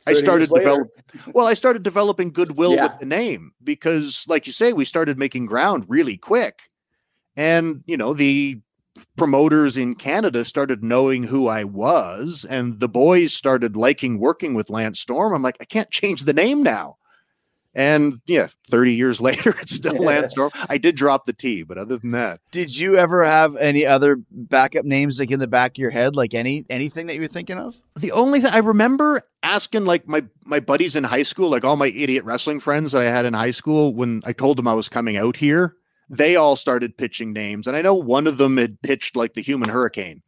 [0.06, 0.64] I started years later.
[0.64, 0.88] develop.
[1.34, 2.84] Well, I started developing goodwill Yeah.
[2.84, 6.62] with the name because, like you say, we started making ground really quick,
[7.36, 8.60] and you know the
[9.16, 14.70] promoters in Canada started knowing who I was, and the boys started liking working with
[14.70, 15.34] Lance Storm.
[15.34, 16.96] I'm like, I can't change the name now.
[17.74, 20.50] And yeah, 30 years later, it's still Lance Storm.
[20.68, 24.18] I did drop the T, but other than that, Did you ever have any other
[24.30, 27.28] backup names like in the back of your head, like any anything that you were
[27.28, 27.80] thinking of?
[27.96, 31.76] the only thing I remember asking like my my buddies in high school, like all
[31.76, 34.74] my idiot wrestling friends that I had in high school, when I told them I
[34.74, 35.76] was coming out here,
[36.10, 39.42] they all started pitching names, and I know one of them had pitched like the
[39.42, 40.22] Human Hurricane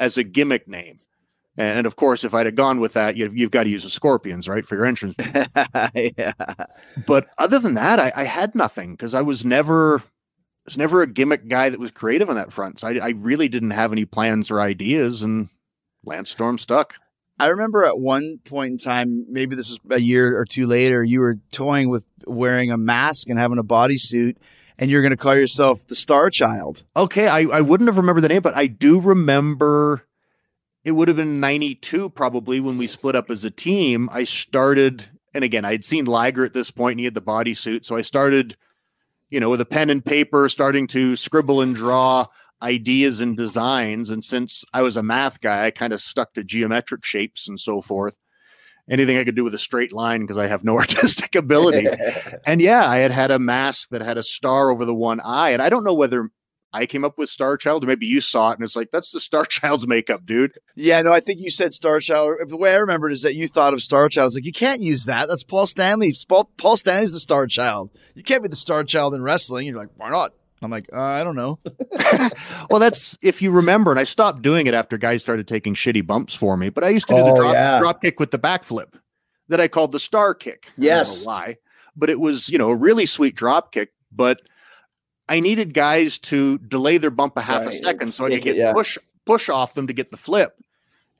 [0.00, 1.00] as a gimmick name.
[1.58, 3.90] And of course, if I'd have gone with that, you've, you've got to use the
[3.90, 5.14] Scorpions, right, for your entrance.
[5.94, 6.32] yeah.
[7.06, 10.02] but other than that, I, I had nothing because I was never
[10.66, 12.80] was never a gimmick guy that was creative on that front.
[12.80, 15.48] So I, I really didn't have any plans or ideas, and
[16.04, 16.94] Lance Storm stuck.
[17.38, 21.04] I remember at one point in time, maybe this is a year or two later,
[21.04, 24.36] you were toying with wearing a mask and having a bodysuit,
[24.78, 26.84] and you're going to call yourself the Star Child.
[26.96, 30.05] Okay, I, I wouldn't have remembered the name, but I do remember
[30.86, 34.08] it would have been 92 probably when we split up as a team.
[34.12, 37.84] I started, and again, I'd seen Liger at this point and he had the bodysuit.
[37.84, 38.56] So I started,
[39.28, 42.26] you know, with a pen and paper, starting to scribble and draw
[42.62, 44.10] ideas and designs.
[44.10, 47.58] And since I was a math guy, I kind of stuck to geometric shapes and
[47.58, 48.16] so forth.
[48.88, 51.88] Anything I could do with a straight line because I have no artistic ability.
[52.46, 55.50] And yeah, I had had a mask that had a star over the one eye.
[55.50, 56.30] And I don't know whether
[56.76, 59.10] I came up with Star Child or maybe you saw it and it's like, that's
[59.12, 60.52] the Star Child's makeup, dude.
[60.74, 62.38] Yeah, no, I think you said Star Child.
[62.48, 64.26] The way I remember it is that you thought of Star Child.
[64.28, 65.28] It's like, you can't use that.
[65.28, 66.12] That's Paul Stanley.
[66.28, 67.90] Paul, Paul Stanley's the Star Child.
[68.14, 69.66] You can't be the Star Child in wrestling.
[69.66, 70.32] You're like, why not?
[70.62, 71.58] I'm like, uh, I don't know.
[72.70, 76.06] Well, that's if you remember, and I stopped doing it after guys started taking shitty
[76.06, 77.78] bumps for me, but I used to do the Oh, drop, yeah.
[77.78, 78.94] drop kick with the backflip
[79.48, 80.66] that I called the star kick.
[80.68, 81.24] I don't know Yes.
[81.26, 81.56] why,
[81.94, 84.40] but it was, you know, a really sweet drop kick, but
[85.28, 88.56] I needed guys to delay their bump a half a second so I could get
[88.56, 88.72] yeah.
[88.72, 90.60] push push off them to get the flip.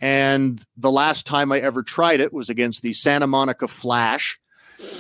[0.01, 4.39] And the last time I ever tried it was against the Santa Monica Flash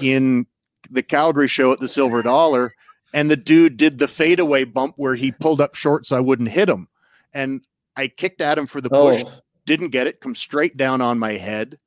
[0.00, 0.46] in
[0.90, 2.74] the Calgary show at the Silver Dollar.
[3.14, 6.48] And the dude did the fadeaway bump where he pulled up short so I wouldn't
[6.48, 6.88] hit him.
[7.32, 7.64] And
[7.96, 9.32] I kicked at him for the push, Oh,
[9.64, 11.78] didn't get it, come straight down on my head.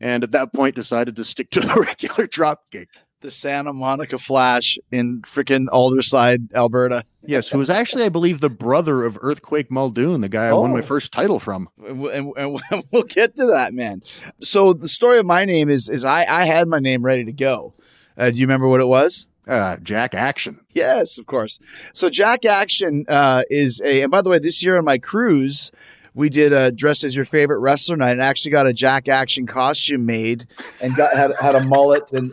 [0.00, 2.88] And at that point decided to stick to the regular drop kick.
[3.26, 7.02] The Santa Monica Flash in freaking Aldersyde, Alberta.
[7.24, 10.70] Yes, who was actually, I believe, the brother of Earthquake Muldoon, the guy I won
[10.72, 10.82] my Oh.
[10.82, 11.68] first title from.
[11.84, 14.04] and, and, and we'll get to that, man.
[14.42, 17.32] So the story of my name is is I I had my name ready to
[17.32, 17.74] go.
[18.16, 19.26] Uh, do you remember what it was?
[19.48, 20.60] Uh, Jack Action.
[20.70, 21.58] Yes, of course.
[21.94, 25.72] So Jack Action uh, is a, and by the way, this year on my cruise,
[26.14, 29.46] we did a dress as your favorite wrestler night, and actually got a Jack Action
[29.48, 30.46] costume made,
[30.80, 32.32] and got had had a mullet, and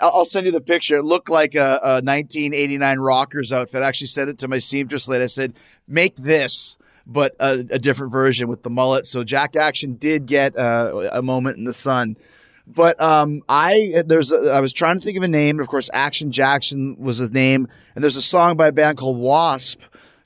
[0.00, 0.96] I'll send you the picture.
[0.96, 3.82] It looked like a, a 1989 Rockers outfit.
[3.82, 5.24] I actually sent it to my seamstress lady.
[5.24, 5.54] I said,
[5.86, 6.76] "Make this."
[7.10, 9.06] But a, a different version with the mullet.
[9.06, 12.18] So Jack Action did get uh, a moment in the sun.
[12.66, 15.58] But um, I there's a, I was trying to think of a name.
[15.58, 19.16] Of course, Action Jackson was a name, and there's a song by a band called
[19.16, 19.80] Wasp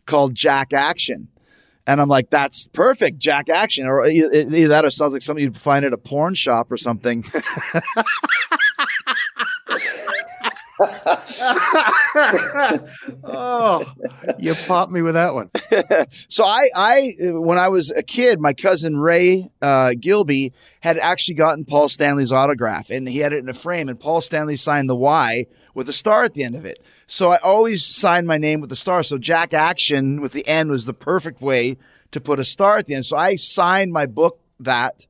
[0.06, 1.28] called Jack Action,
[1.87, 5.59] and I'm like, that's perfect, Jack Action, or either that or sounds like something you'd
[5.59, 7.25] find at a porn shop or something.
[13.25, 13.92] oh,
[14.38, 15.51] you popped me with that one.
[16.29, 21.35] So I, I, when I was a kid, my cousin Ray uh, Gilby had actually
[21.35, 23.88] gotten Paul Stanley's autograph, and he had it in a frame.
[23.88, 26.85] And Paul Stanley signed the Y with a star at the end of it.
[27.07, 29.03] So I always signed my name with the star.
[29.03, 31.77] So Jack Action with the N was the perfect way
[32.11, 33.07] to put a star at the end.
[33.07, 35.07] So I signed my book that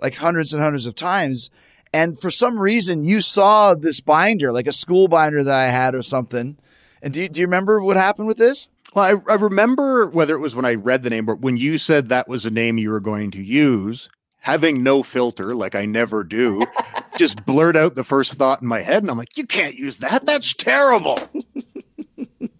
[0.00, 1.50] like hundreds and hundreds of times.
[1.96, 5.94] And for some reason, you saw this binder, like a school binder that I had
[5.94, 6.58] or something.
[7.00, 8.68] And do you, do you remember what happened with this?
[8.92, 11.78] Well, I, I remember whether it was when I read the name but when you
[11.78, 15.86] said that was a name you were going to use, having no filter, like I
[15.86, 16.66] never do,
[17.16, 19.02] just blurt out the first thought in my head.
[19.02, 20.26] And I'm like, you can't use that.
[20.26, 21.18] That's terrible.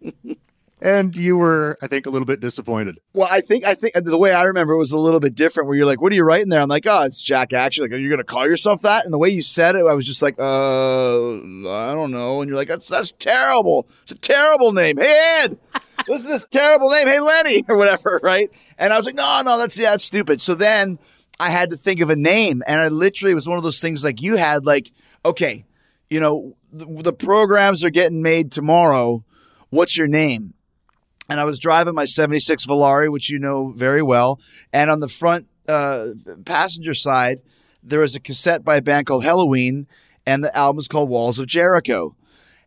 [0.81, 2.99] and you were, I think, a little bit disappointed.
[3.15, 5.69] Well, I think I think the way I remember it was a little bit different.
[5.69, 7.93] Where you're like, "What are you writing there?" I'm like, "Oh, it's Jack Action." Like,
[7.93, 9.05] are you going to call yourself that?
[9.05, 12.49] And the way you said it, I was just like, "Uh, I don't know." And
[12.49, 13.89] you're like, "That's that's terrible.
[14.03, 15.59] It's a terrible name." Hey Ed,
[16.09, 17.07] listen to this terrible name.
[17.07, 18.51] Hey Lenny, or whatever, right?
[18.77, 20.99] And I was like, "No, no, that's yeah, that's stupid." So then
[21.41, 23.81] I had to think of a name, and I literally it was one of those
[23.81, 24.93] things like you had, like,
[25.25, 25.65] okay,
[26.11, 29.25] you know, the, the programs are getting made tomorrow.
[29.71, 30.55] What's your name?
[31.29, 34.41] And I was driving my 76 Volare, which you know very well.
[34.73, 36.09] And on the front uh,
[36.45, 37.41] passenger side,
[37.83, 39.87] there was a cassette by a band called Helloween,
[40.25, 42.15] and the album is called Walls of Jericho.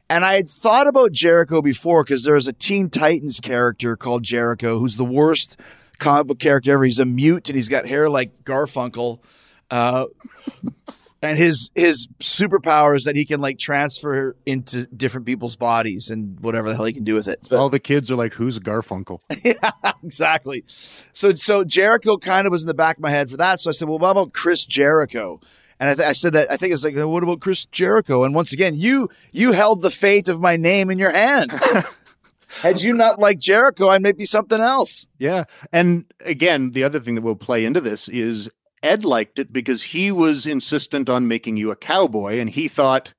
[0.09, 4.23] And I had thought about Jericho before because there was a Teen Titans character called
[4.23, 5.57] Jericho who's the worst
[5.99, 6.83] comic book character ever.
[6.83, 9.19] He's a mute and he's got hair like Garfunkel.
[9.69, 10.05] Uh,
[11.21, 16.39] and his his superpower is that he can like transfer into different people's bodies and
[16.39, 17.51] whatever the hell he can do with it.
[17.51, 19.19] All the kids are like, who's Garfunkel?
[19.43, 19.71] yeah,
[20.03, 20.63] exactly.
[20.67, 23.59] So so Jericho kind of was in the back of my head for that.
[23.59, 25.39] So I said, well, what about Chris Jericho?
[25.81, 28.23] And I, th- I said that I think it's like, what about Chris Jericho?
[28.23, 31.51] And once again, you you held the fate of my name in your hand.
[32.61, 35.05] Had you not liked Jericho, I may be something else.
[35.17, 35.43] Yeah.
[35.71, 38.49] And again, the other thing that will play into this is
[38.81, 43.13] Ed liked it because he was insistent on making you a cowboy and he thought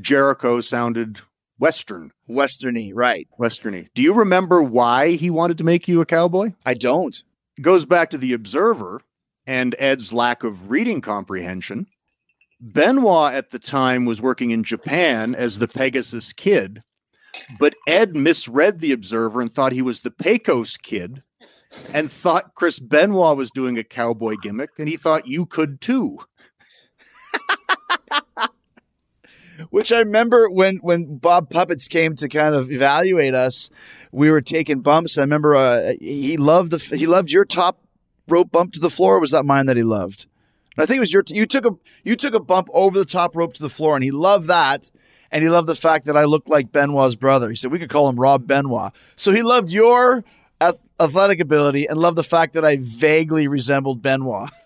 [0.00, 1.20] Jericho sounded
[1.58, 2.12] Western.
[2.28, 3.28] Westerny, right?
[3.38, 3.88] Westerny.
[3.94, 6.52] Do you remember why he wanted to make you a cowboy?
[6.64, 7.22] I don't.
[7.56, 9.00] It goes back to the Observer
[9.46, 11.86] and Ed's lack of reading comprehension.
[12.60, 16.82] Benoit at the time was working in Japan as the Pegasus Kid,
[17.58, 21.22] but Ed misread the Observer and thought he was the Pecos Kid
[21.94, 26.18] and thought Chris Benoit was doing a cowboy gimmick, and he thought you could too.
[29.70, 33.70] Which I remember when when Bob Puppets came to kind of evaluate us,
[34.12, 35.16] we were taking bumps.
[35.18, 37.82] I remember uh, he loved the he loved your top
[38.28, 39.16] rope bump to the floor.
[39.16, 40.26] Or was that mine that he loved?
[40.78, 41.70] I think it was your you took a
[42.04, 44.90] you took a bump over the top rope to the floor, and he loved that.
[45.32, 47.48] And he loved the fact that I looked like Benoit's brother.
[47.50, 48.92] He said we could call him Rob Benoit.
[49.16, 50.24] So he loved your
[50.98, 54.50] athletic ability and love the fact that I vaguely resembled Benoit.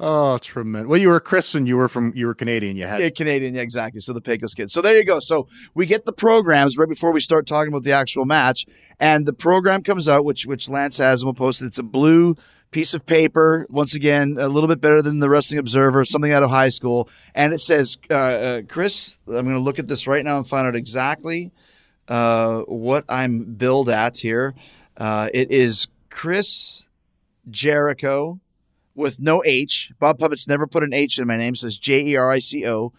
[0.00, 0.88] Oh, tremendous!
[0.88, 2.76] Well, you were Chris, and you were from you were Canadian.
[2.76, 4.00] You had Yeah, Canadian, yeah, exactly.
[4.00, 4.70] So the Pecos kid.
[4.70, 5.18] So there you go.
[5.18, 8.64] So we get the programs right before we start talking about the actual match,
[9.00, 11.66] and the program comes out, which which Lance has, and we'll post it.
[11.66, 12.36] It's a blue
[12.70, 13.66] piece of paper.
[13.70, 17.08] Once again, a little bit better than the Wrestling Observer, something out of high school,
[17.34, 20.46] and it says, uh, uh, "Chris, I'm going to look at this right now and
[20.46, 21.50] find out exactly
[22.06, 24.54] uh, what I'm billed at here.
[24.98, 26.84] Uh, it is Chris
[27.48, 28.40] Jericho."
[28.98, 29.92] with no H.
[30.00, 32.40] Bob Puppets never put an H in my name, so it's J E R I
[32.40, 32.92] C O.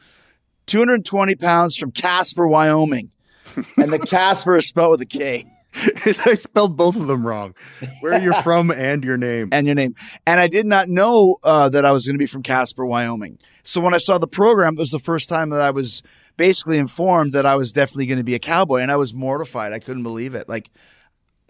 [0.65, 3.11] 220 pounds from Casper, Wyoming.
[3.77, 5.45] And the Casper is spelled with a K.
[6.05, 7.55] I spelled both of them wrong.
[7.99, 9.49] Where are you're from and your name.
[9.51, 9.95] And your name.
[10.25, 13.39] And I did not know uh, that I was going to be from Casper, Wyoming.
[13.63, 16.03] So when I saw the program, it was the first time that I was
[16.37, 18.81] basically informed that I was definitely going to be a cowboy.
[18.81, 19.73] And I was mortified.
[19.73, 20.47] I couldn't believe it.
[20.47, 20.69] Like,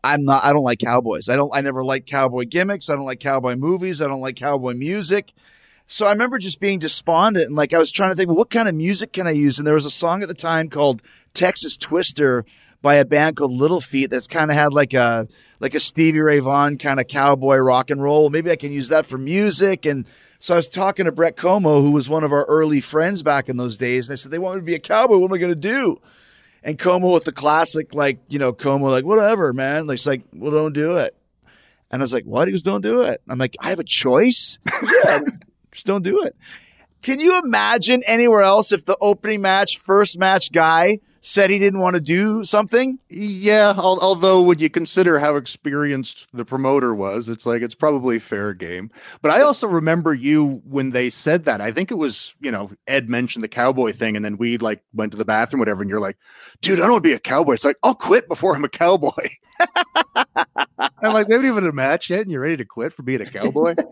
[0.04, 0.44] I'm not.
[0.44, 1.30] I don't like cowboys.
[1.30, 1.52] I don't.
[1.54, 2.90] I never like cowboy gimmicks.
[2.90, 4.02] I don't like cowboy movies.
[4.02, 5.32] I don't like cowboy music.
[5.92, 8.52] So I remember just being despondent and like I was trying to think, well, what
[8.52, 9.58] kind of music can I use?
[9.58, 11.02] And there was a song at the time called
[11.34, 12.46] Texas Twister
[12.82, 15.28] by a band called Little Feat that's kind of had like a
[15.60, 18.30] like a Stevie Ray Vaughan kind of cowboy rock and roll.
[18.30, 19.86] Maybe I can use that for music.
[19.86, 20.06] And
[20.38, 23.50] so I was talking to Brett Como, who was one of our early friends back
[23.50, 25.18] in those days, and I said they want me to be a cowboy.
[25.18, 26.00] What am I going to do?
[26.63, 29.88] And Como with the classic, like, you know, Como, like, whatever, man.
[29.88, 31.15] Like, it's like, well, don't do it.
[31.91, 32.48] And I was like, what?
[32.48, 33.22] He goes, don't do it.
[33.28, 34.58] I'm like, I have a choice?
[35.04, 35.22] yeah,
[35.72, 36.36] just don't do it.
[37.02, 41.80] Can you imagine anywhere else if the opening match, first match guy said he didn't
[41.80, 43.00] want to do something?
[43.10, 48.20] Yeah, al- although would you consider how experienced the promoter was, it's like it's probably
[48.20, 48.91] fair game.
[49.22, 51.62] But I also remember you when they said that.
[51.62, 54.82] I think it was, you know, Ed mentioned the cowboy thing, and then we like
[54.93, 56.18] went to the bathroom, whatever, and you're like,
[56.62, 57.54] dude, I don't want to be a cowboy.
[57.54, 59.30] It's like, I'll quit before I'm a cowboy.
[60.16, 63.04] I'm like, we haven't even had a match yet, and you're ready to quit for
[63.04, 63.76] being a cowboy.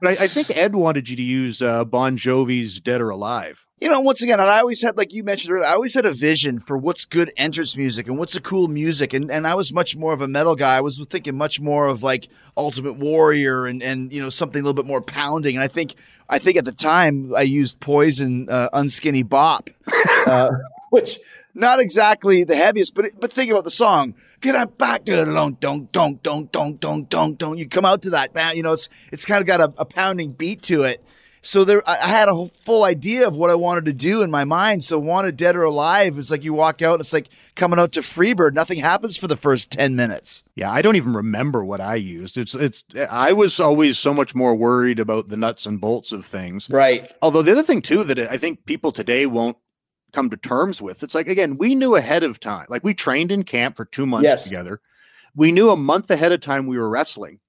[0.00, 3.66] but I, I think Ed wanted you to use uh, Bon Jovi's Dead or Alive.
[3.80, 6.14] You know, once again, I always had, like you mentioned earlier, I always had a
[6.14, 9.12] vision for what's good entrance music and what's a cool music.
[9.12, 10.76] And, and I was much more of a metal guy.
[10.76, 14.64] I was thinking much more of like Ultimate Warrior and, and, you know, something a
[14.64, 15.56] little bit more pounding.
[15.56, 15.96] And I think,
[16.28, 19.68] I think at the time I used Poison, uh, Unskinny Bop,
[20.26, 20.50] uh,
[20.92, 21.18] which
[21.54, 24.14] not exactly the heaviest, but, but think about the song.
[24.42, 27.58] Get up back to don't, don't, don't, don't, don't, don't, don't, don't.
[27.58, 28.54] You come out to that.
[28.54, 31.02] You know, it's, it's kind of got a, a pounding beat to it.
[31.40, 34.30] So there, I had a whole full idea of what I wanted to do in
[34.30, 34.84] my mind.
[34.84, 37.92] So wanted dead or alive is like you walk out, and it's like coming out
[37.92, 38.52] to Freebird.
[38.52, 40.44] Nothing happens for the first ten minutes.
[40.54, 42.36] Yeah, I don't even remember what I used.
[42.36, 46.24] It's it's I was always so much more worried about the nuts and bolts of
[46.24, 46.68] things.
[46.70, 47.10] Right.
[47.22, 49.56] Although the other thing too that I think people today won't
[50.12, 52.66] come to terms with, it's like again, we knew ahead of time.
[52.68, 54.44] Like we trained in camp for 2 months Yes.
[54.44, 54.80] together.
[55.34, 57.40] We knew a month ahead of time we were wrestling.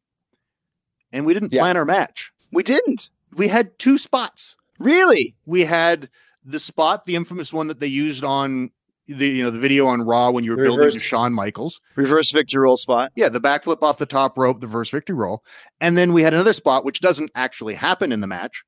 [1.11, 1.61] And we didn't Yeah.
[1.61, 2.31] plan our match.
[2.51, 4.55] We didn't We had two spots.
[4.79, 5.35] really.
[5.45, 6.09] We had
[6.45, 8.71] the spot, the infamous one that they used on
[9.07, 11.81] the you know the video on Raw when you were The building to Shawn Michaels.
[11.95, 13.11] Reverse victory roll spot.
[13.15, 15.43] Yeah, the backflip off the top rope, the reverse victory roll.
[15.81, 18.63] And then we had another spot, which doesn't actually happen in the match,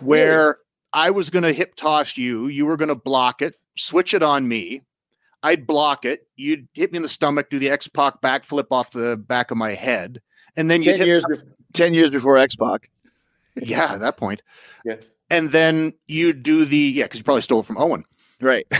[0.00, 0.56] where
[0.92, 2.46] I was going to hip toss you.
[2.46, 4.82] You were going to block it, switch it on me.
[5.42, 6.26] I'd block it.
[6.36, 9.56] You'd hit me in the stomach, do the X Pac backflip off the back of
[9.56, 10.20] my head.
[10.56, 11.44] And then you Ten years before.
[11.74, 12.90] Ten years before X Pac.
[13.54, 14.42] yeah, at that point.
[14.84, 14.96] Yeah.
[15.30, 18.04] And then you do the, yeah, because you probably stole it from Owen.
[18.40, 18.66] Right.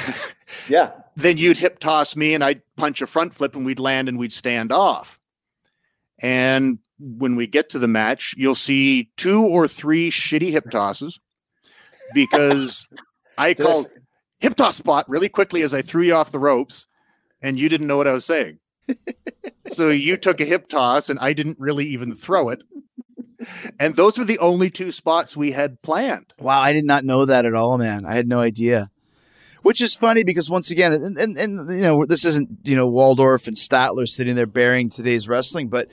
[0.67, 0.93] Yeah.
[1.15, 4.19] then you'd hip toss me and I'd punch a front flip and we'd land and
[4.19, 5.19] we'd stand off.
[6.23, 11.21] And when we get to the match, you'll see two or three shitty hip tosses
[12.15, 12.87] because
[13.37, 13.89] I called
[14.41, 16.87] hip toss spot really quickly as I threw you off the ropes
[17.43, 18.59] and you didn't know what I was saying.
[19.69, 22.63] so you took a hip toss and I didn't really even throw it.
[23.79, 26.35] And those were the only two spots we had planned.
[26.39, 28.05] Wow, I did not know that at all, man.
[28.05, 28.91] I had no idea.
[29.63, 32.87] Which is funny because once again, and, and, and you know, this isn't you know
[32.87, 35.89] Waldorf and Statler sitting there burying today's wrestling, but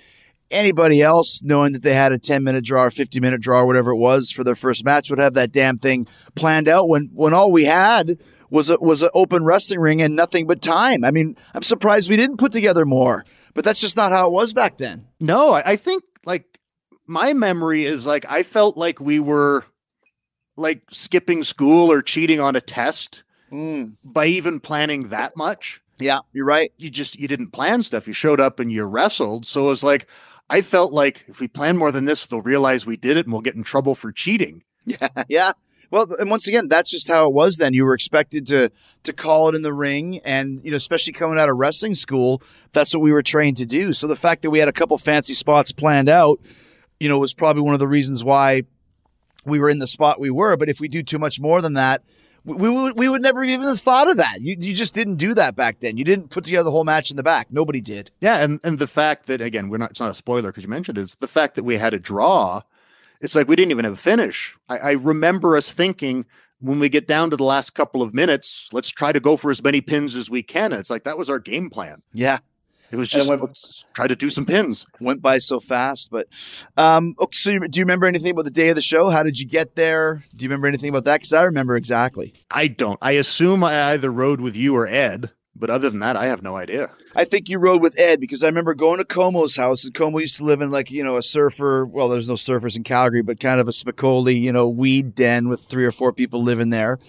[0.51, 3.65] anybody else knowing that they had a ten minute draw or fifty minute draw or
[3.65, 6.87] whatever it was for their first match would have that damn thing planned out.
[6.87, 8.19] When when all we had
[8.49, 11.03] was a, was an open wrestling ring and nothing but time.
[11.03, 14.31] I mean, I'm surprised we didn't put together more, but that's just not how it
[14.31, 15.07] was back then.
[15.19, 16.59] No, I, I think like
[17.07, 19.65] my memory is like I felt like we were
[20.57, 23.95] like skipping school or cheating on a test mm.
[24.03, 25.81] by even planning that much.
[25.97, 26.71] Yeah, you're right.
[26.77, 28.07] You just you didn't plan stuff.
[28.07, 29.45] You showed up and you wrestled.
[29.45, 30.07] So it was like
[30.49, 33.33] I felt like if we plan more than this, they'll realize we did it and
[33.33, 34.63] we'll get in trouble for cheating.
[34.85, 35.51] Yeah, yeah.
[35.91, 37.73] Well, and once again, that's just how it was then.
[37.73, 38.71] You were expected to
[39.03, 42.41] to call it in the ring, and you know, especially coming out of wrestling school,
[42.71, 43.93] that's what we were trained to do.
[43.93, 46.39] So the fact that we had a couple fancy spots planned out,
[46.99, 48.63] you know, was probably one of the reasons why
[49.45, 50.57] we were in the spot we were.
[50.57, 52.03] But if we do too much more than that,
[52.45, 54.41] we, would we would never even thought of that.
[54.41, 55.97] You you just didn't do that back then.
[55.97, 57.47] You didn't put together the whole match in the back.
[57.51, 58.11] Nobody did.
[58.21, 60.69] Yeah, and and the fact that again, we're not it's not a spoiler because you
[60.69, 62.61] mentioned it, is the fact that we had a draw.
[63.21, 64.55] It's like we didn't even have a finish.
[64.69, 66.25] I, I remember us thinking
[66.59, 69.51] when we get down to the last couple of minutes, let's try to go for
[69.51, 70.73] as many pins as we can.
[70.73, 72.01] It's like that was our game plan.
[72.13, 72.39] Yeah.
[72.91, 74.85] It was just went- let's try to do some pins.
[74.99, 76.09] went by so fast.
[76.11, 76.27] But
[76.77, 79.09] um, okay, so you, do you remember anything about the day of the show?
[79.09, 80.23] How did you get there?
[80.35, 81.17] Do you remember anything about that?
[81.17, 82.33] Because I remember exactly.
[82.51, 82.99] I don't.
[83.01, 86.43] I assume I either rode with you or Ed, but other than that, I have
[86.43, 86.91] no idea.
[87.15, 90.19] I think you rode with Ed because I remember going to Como's house, and Como
[90.19, 91.85] used to live in like you know a surfer.
[91.85, 95.47] Well, there's no surfers in Calgary, but kind of a Spicoli, you know, weed den
[95.49, 96.99] with three or four people living there.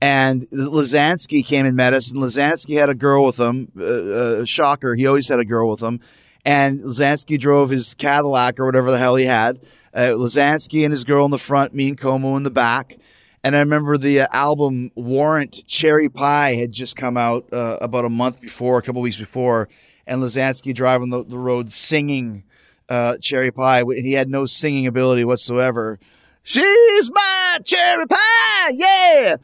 [0.00, 3.72] And Lozansky came and met us, and Lozansky had a girl with him.
[3.78, 6.00] Uh, uh, shocker, he always had a girl with him.
[6.44, 9.58] And Lozansky drove his Cadillac or whatever the hell he had.
[9.94, 12.96] Uh, Lozansky and his girl in the front, me and Como in the back.
[13.42, 18.04] And I remember the uh, album Warrant Cherry Pie had just come out uh, about
[18.04, 19.68] a month before, a couple weeks before,
[20.06, 22.44] and Lozansky driving the, the road singing
[22.88, 25.98] uh, Cherry Pie, and he had no singing ability whatsoever.
[26.42, 29.36] She's my cherry pie, yeah,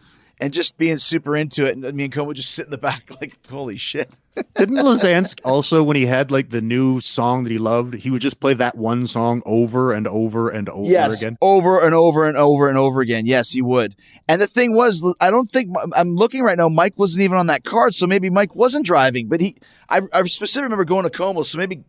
[0.43, 1.77] and just being super into it.
[1.77, 4.11] And me and Como just sit in the back, like, holy shit.
[4.57, 8.23] Didn't Lazansk also, when he had like the new song that he loved, he would
[8.23, 11.37] just play that one song over and over and over yes, again?
[11.41, 13.25] over and over and over and over again.
[13.25, 13.95] Yes, he would.
[14.27, 16.69] And the thing was, I don't think I'm looking right now.
[16.69, 19.29] Mike wasn't even on that card, so maybe Mike wasn't driving.
[19.29, 19.57] But he,
[19.89, 21.85] I, I specifically remember going to Como, so maybe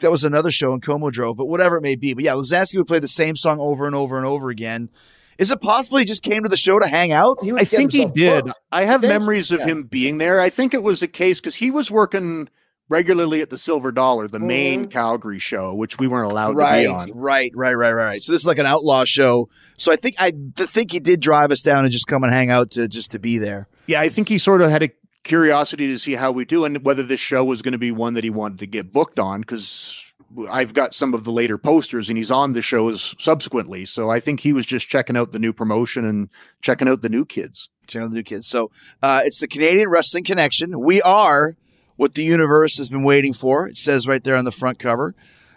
[0.00, 1.38] that was another show and Como drove.
[1.38, 3.94] But whatever it may be, but yeah, Lozansky would play the same song over and
[3.94, 4.90] over and over again.
[5.38, 7.38] Is it possible he just came to the show to hang out?
[7.42, 8.44] He I think he did.
[8.46, 8.58] booked.
[8.72, 9.66] I have think- memories of yeah.
[9.66, 10.40] him being there.
[10.40, 12.48] I think it was a case because he was working
[12.90, 14.90] regularly at the Silver Dollar, the main Mm-hmm.
[14.90, 17.10] Calgary show, which we weren't allowed to right, be on.
[17.14, 18.22] right, right, right, right, right.
[18.22, 19.48] So this is like an outlaw show.
[19.78, 22.50] So I think I think he did drive us down and just come and hang
[22.50, 23.68] out to just to be there.
[23.86, 24.90] Yeah, I think he sort of had a
[25.24, 28.12] curiosity to see how we do and whether this show was going to be one
[28.14, 30.03] that he wanted to get booked on because
[30.50, 33.84] I've got some of the later posters and he's on the shows subsequently.
[33.84, 36.28] So I think he was just checking out the new promotion and
[36.60, 37.68] checking out the new kids.
[37.86, 38.46] Channel the new kids.
[38.46, 38.70] So
[39.02, 40.80] uh, it's the Canadian Wrestling Connection.
[40.80, 41.56] We are
[41.96, 43.68] what the universe has been waiting for.
[43.68, 45.14] It says right there on the front cover.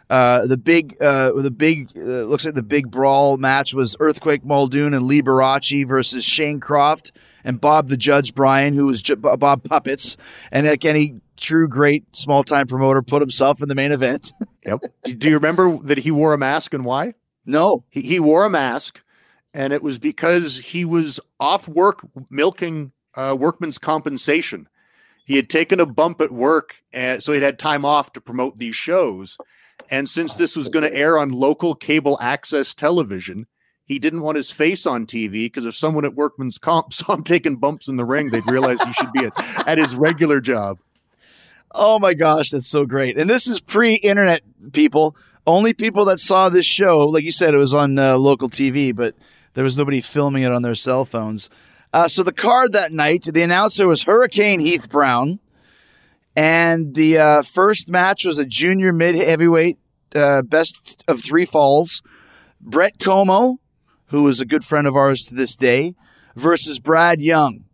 [0.09, 4.45] Uh, the big, uh, the big, uh, looks like the big brawl match was Earthquake
[4.45, 7.11] Muldoon and Lee Baracci versus Shane Croft
[7.43, 10.15] and Bob the Judge Bryan, who was J- Bob Puppets.
[10.51, 14.33] And like any true great small time promoter, put himself in the main event.
[14.65, 14.81] Yep.
[15.17, 17.13] do you remember that he wore a mask and why?
[17.45, 19.01] no, He, he wore a mask
[19.53, 24.67] and it was because he was off work milking uh, workman's compensation.
[25.25, 28.57] He had taken a bump at work, and so he'd had time off to promote
[28.57, 29.37] these shows.
[29.89, 33.47] And since this was going to air on local cable access television,
[33.83, 37.23] he didn't want his face on TV because if someone at Workman's Comp saw him
[37.23, 40.77] taking bumps in the ring, they'd realize he should be at, at his regular job.
[41.71, 43.17] Oh my gosh, that's so great.
[43.17, 44.41] And this is pre internet
[44.71, 45.15] people.
[45.45, 48.93] Only people that saw this show, like you said, it was on uh, local TV,
[48.95, 49.15] but
[49.53, 51.49] there was nobody filming it on their cell phones.
[51.93, 55.39] Uh, so the card that night, the announcer was Hurricane Heath Brown.
[56.35, 59.79] And the uh, first match was a junior mid heavyweight
[60.15, 62.01] uh, best of three falls.
[62.61, 63.59] Brett Como,
[64.07, 65.95] who is a good friend of ours to this day,
[66.35, 67.66] versus Brad Young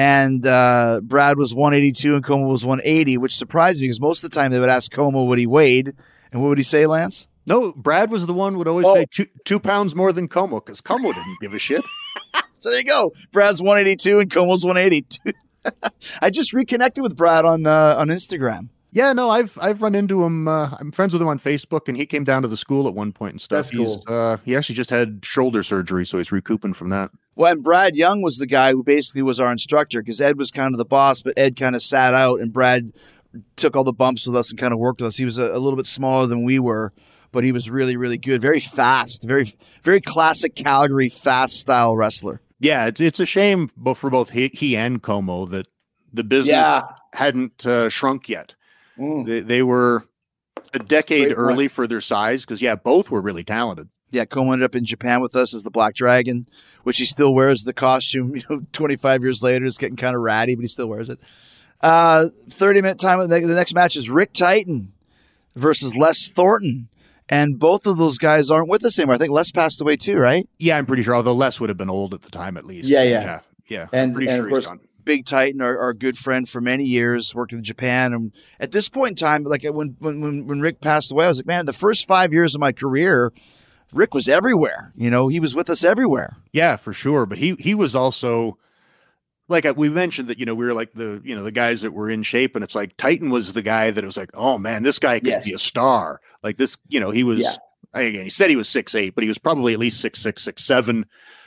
[0.00, 4.30] and uh, Brad was 182 and Como was 180, which surprised me because most of
[4.30, 5.92] the time they would ask Como what he weighed,
[6.32, 7.26] and what would he say, Lance?
[7.46, 8.94] No, Brad was the one would always Oh.
[8.94, 11.84] say two, two pounds more than Como because Como didn't give a shit.
[12.58, 13.10] So there you go.
[13.32, 15.18] Brad's 182 and Como's 180.
[16.20, 18.68] I just reconnected with Brad on uh, on Instagram.
[18.92, 20.46] Yeah, no, I've I've run into him.
[20.46, 22.92] Uh, I'm friends with him on Facebook, and he came down to the school at
[22.94, 23.56] one point and stuff.
[23.56, 24.04] That's He's, cool.
[24.06, 27.10] Uh, he actually just had shoulder surgery, so he's recouping from that.
[27.40, 30.50] Well, and Brad Young was the guy who basically was our instructor because Ed was
[30.50, 32.92] kind of the boss, but Ed kind of sat out, and Brad
[33.56, 35.16] took all the bumps with us and kind of worked with us.
[35.16, 36.92] He was a, a little bit smaller than we were,
[37.32, 38.42] but he was really, really good.
[38.42, 42.42] Very fast, very, very classic Calgary fast style wrestler.
[42.58, 45.66] Yeah, it's it's a shame, both for both he, he and Como that
[46.12, 46.82] the business
[47.14, 48.54] hadn't uh, shrunk yet.
[48.98, 50.04] They, they were
[50.74, 51.48] a decade Great point.
[51.48, 53.88] early for their size because yeah, both were really talented.
[54.10, 56.46] Yeah, Como ended up in Japan with us as the Black Dragon,
[56.82, 58.34] which he still wears the costume.
[58.36, 61.20] You know, 25 years later, it's getting kind of ratty, but he still wears it.
[61.80, 63.26] Uh, 30 minute time.
[63.28, 64.92] The next match is Rick Titan
[65.56, 66.88] versus Les Thornton.
[67.28, 69.14] And both of those guys aren't with us anymore.
[69.14, 70.48] I think Les passed away too, right?
[70.58, 71.14] Yeah, I'm pretty sure.
[71.14, 72.88] Although Les would have been old at the time, at least.
[72.88, 73.22] Yeah, yeah.
[73.22, 73.86] yeah, yeah.
[73.92, 74.80] And- I'm pretty and sure of he's course- gone.
[75.02, 78.12] Big Titan, our, our good friend for many years, worked in Japan.
[78.12, 81.28] And at this point in time, like when, when, when, when Rick passed away, I
[81.28, 83.32] was like, man, the first five years of my career,
[83.92, 84.92] Rick was everywhere.
[84.96, 86.36] You know, he was with us everywhere.
[86.52, 87.26] Yeah, for sure.
[87.26, 88.58] But he he was also
[89.48, 91.82] like uh, we mentioned that you know we were like the you know the guys
[91.82, 94.58] that were in shape, and it's like Titan was the guy that was like, oh
[94.58, 95.46] man, this guy could Yes.
[95.48, 96.20] be a star.
[96.42, 97.40] Like this, you know, he was.
[97.40, 97.56] Yeah.
[97.92, 100.44] Again, he said he was six eight, but he was probably at least six six
[100.44, 101.06] six seven.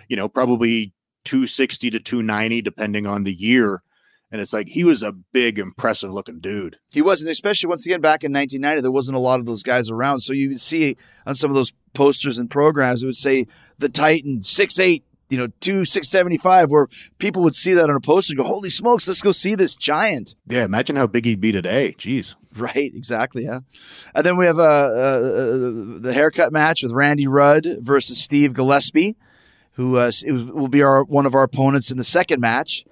[0.09, 3.81] You know, probably two sixty to two ninety, depending on the year.
[4.29, 6.79] And it's like he was a big, impressive looking dude.
[6.91, 8.81] He wasn't, especially once again back in 1990.
[8.81, 11.55] There wasn't a lot of those guys around, so you would see on some of
[11.55, 16.09] those posters and programs, it would say the Titan six eight, you know, two six
[16.09, 16.87] seventy five, where
[17.17, 19.75] people would see that on a poster and go, "Holy smokes, let's go see this
[19.75, 21.95] giant!" Yeah, imagine how big he'd be today.
[21.97, 22.35] Jeez.
[22.55, 23.61] Right, exactly, yeah.
[24.13, 28.53] And then we have uh, uh, uh, the haircut match with Randy Rudd versus Steve
[28.53, 29.15] Gillespie,
[29.71, 32.85] who uh, will be our one of our opponents in the second match.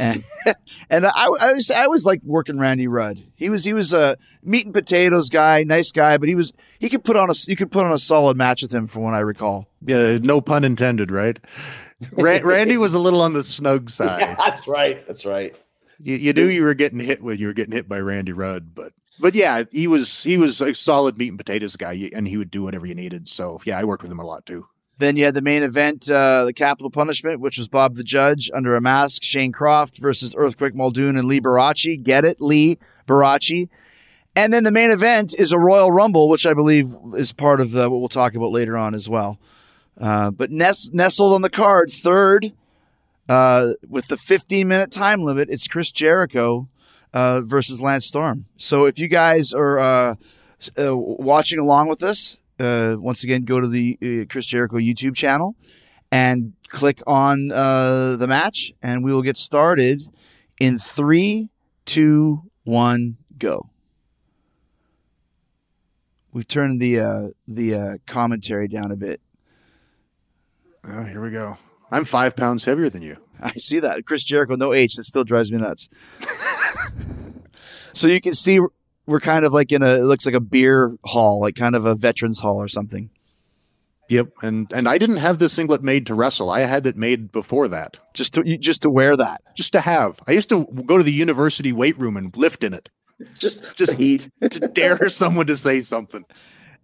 [0.00, 0.22] And,
[0.90, 3.18] and I, I was I was like working Randy Rudd.
[3.34, 6.88] He was he was a meat and potatoes guy, nice guy, but he was he
[6.88, 9.14] could put on a you could put on a solid match with him from what
[9.14, 9.66] I recall.
[9.84, 11.38] Yeah, no pun intended, right?
[12.12, 14.20] Ran- Randy was a little on the snug side.
[14.20, 15.04] Yeah, that's right.
[15.06, 15.56] That's right.
[16.00, 18.74] you, you knew you were getting hit when you were getting hit by Randy Rudd,
[18.74, 22.36] but but yeah, he was he was a solid meat and potatoes guy, and he
[22.36, 23.28] would do whatever you needed.
[23.28, 24.66] So yeah, I worked with him a lot too.
[24.98, 28.50] Then you had the main event, uh, the Capital Punishment, which was Bob the Judge
[28.52, 32.02] under a mask, Shane Croft versus Earthquake Muldoon and Lee Baracci.
[32.02, 33.68] Get it, Lee Baracci.
[34.34, 37.70] And then the main event is a Royal Rumble, which I believe is part of
[37.70, 39.38] the, what we'll talk about later on as well.
[40.00, 42.52] Uh, but nest, nestled on the card, third,
[43.28, 46.68] uh, with the 15 minute time limit, it's Chris Jericho
[47.12, 48.46] uh, versus Lance Storm.
[48.56, 50.14] So if you guys are uh,
[50.80, 55.16] uh, watching along with us, uh, once again, go to the uh, Chris Jericho YouTube
[55.16, 55.54] channel
[56.10, 60.02] and click on uh, the match, and we will get started
[60.60, 61.50] in three,
[61.84, 63.70] two, one, go.
[66.32, 69.20] We've turned the uh, the uh, commentary down a bit.
[70.84, 71.56] Oh, here we go.
[71.90, 73.16] I'm five pounds heavier than you.
[73.40, 74.04] I see that.
[74.04, 74.96] Chris Jericho, no H.
[74.96, 75.88] That still drives me nuts.
[77.92, 78.60] so you can see
[79.08, 81.84] we're kind of like in a, it looks like a beer hall, like kind of
[81.86, 83.10] a veterans hall or something.
[84.10, 86.48] Yep, and and I didn't have this singlet made to wrestle.
[86.50, 89.42] I had it made before that, Just to, just to wear that.
[89.54, 90.18] just to have.
[90.26, 92.88] I used to go to the university weight room and lift in it,
[93.38, 94.30] Just Just- heat.
[94.40, 96.24] to dare someone to say something.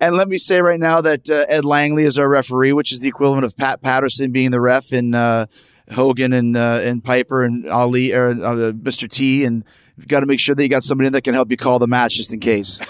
[0.01, 2.99] And let me say right now that uh, Ed Langley is our referee, which is
[3.01, 5.47] the equivalent of Pat Patterson being the ref in uh,
[5.93, 9.09] Hogan and uh, and Piper and Ali or uh, Mr.
[9.09, 9.45] T.
[9.45, 9.65] And
[9.97, 11.79] you've got to make sure that you got somebody in that can help you call
[11.79, 12.81] the match just in case.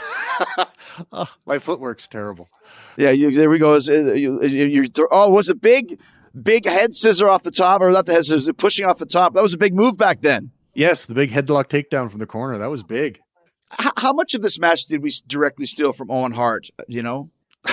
[1.12, 2.48] Oh, my footwork's terrible.
[2.96, 3.74] Yeah, you, there we go.
[3.74, 5.98] Is, uh, you, you, you're oh, was it big,
[6.40, 9.34] big head scissor off the top, or not the head scissor, pushing off the top?
[9.34, 10.52] That was a big move back then.
[10.74, 12.58] Yes, the big headlock takedown from the corner.
[12.58, 13.20] That was big.
[13.80, 16.68] H- how much of this match did we directly steal from Owen Hart?
[16.88, 17.30] You know,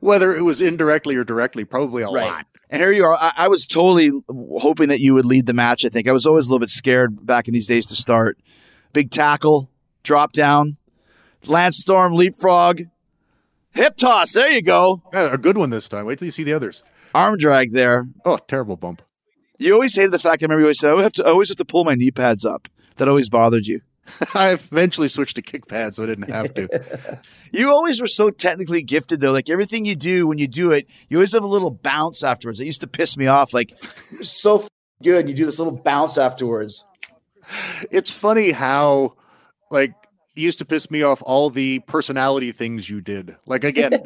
[0.00, 2.30] Whether it was indirectly or directly, probably a Right.
[2.30, 2.46] lot.
[2.74, 3.14] And here you are.
[3.14, 5.84] I, I was totally hoping that you would lead the match.
[5.84, 8.36] I think I was always a little bit scared back in these days to start.
[8.92, 9.70] Big tackle,
[10.02, 10.76] drop down,
[11.46, 12.80] Lance Storm leapfrog,
[13.70, 14.32] hip toss.
[14.32, 15.02] There you go.
[15.12, 16.04] Yeah, a good one this time.
[16.04, 16.82] Wait till you see the others.
[17.14, 18.08] Arm drag there.
[18.24, 19.02] Oh, terrible bump.
[19.56, 20.42] You always hated the fact.
[20.42, 21.94] I remember you always said, oh, "I have to, I always have to pull my
[21.94, 23.82] knee pads up." That always bothered you.
[24.34, 27.20] I eventually switched to kick pads, so I didn't have to.
[27.52, 29.30] You always were so technically gifted, though.
[29.30, 32.58] Like everything you do, when you do it, you always have a little bounce afterwards.
[32.58, 33.54] It used to piss me off.
[33.54, 33.72] Like,
[34.10, 34.68] You're so f-
[35.02, 35.28] good.
[35.28, 36.84] You do this little bounce afterwards.
[37.92, 39.14] it's funny how,
[39.70, 39.92] like,
[40.34, 43.36] used to piss me off all the personality things you did.
[43.46, 44.00] Like again,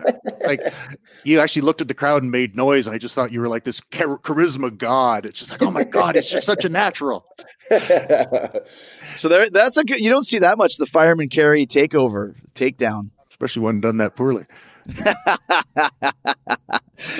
[0.44, 0.60] like
[1.24, 3.48] you actually looked at the crowd and made noise, and I just thought you were
[3.48, 5.26] like this char- charisma god.
[5.26, 7.24] It's just like, oh my god, it's just such a natural.
[7.70, 10.00] so there, that's a good.
[10.00, 10.76] You don't see that much.
[10.76, 13.10] The fireman carry takeover, takedown.
[13.30, 14.46] Especially when done that poorly.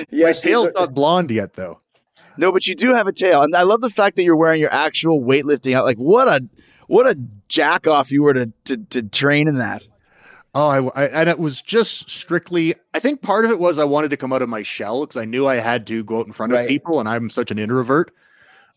[0.09, 1.81] yes, these Tail's are- not blonde yet, though.
[2.37, 4.61] No, but you do have a tail, and I love the fact that you're wearing
[4.61, 5.83] your actual weightlifting out.
[5.83, 6.47] Like, what a
[6.87, 7.19] what a
[7.49, 9.85] jack off you were to to, to train in that.
[10.55, 12.73] Oh, I, I and it was just strictly.
[12.93, 15.17] I think part of it was I wanted to come out of my shell because
[15.17, 16.61] I knew I had to go out in front Right.
[16.61, 18.11] of people, and I'm such an introvert.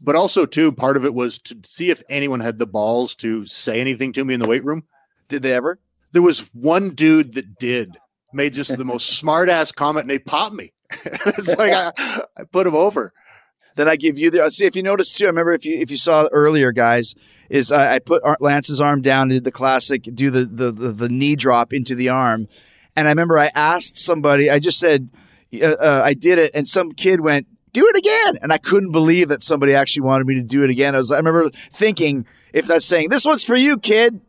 [0.01, 3.47] But also, too, part of it was to see if anyone had the balls to
[3.47, 4.83] say anything to me in the weight room.
[5.29, 5.79] Did they ever?
[6.11, 7.97] There was one dude that did
[8.35, 10.73] made just the most smart ass comment, and they popped me.
[11.05, 11.93] it's like I,
[12.37, 13.15] I put him over.
[13.75, 14.51] Then I give you the.
[14.51, 15.25] See if you noticed too.
[15.25, 17.15] I remember if you if you saw earlier, guys,
[17.49, 21.09] is I, I put Lance's arm down, did the classic, do the, the the the
[21.09, 22.49] knee drop into the arm,
[22.95, 24.51] and I remember I asked somebody.
[24.51, 25.11] I just said
[25.55, 27.47] uh, uh, I did it, and some kid went.
[27.73, 30.69] Do it again, and I couldn't believe that somebody actually wanted me to do it
[30.69, 30.95] again.
[30.95, 34.21] I was, I remember thinking, if that's saying this one's for you, kid,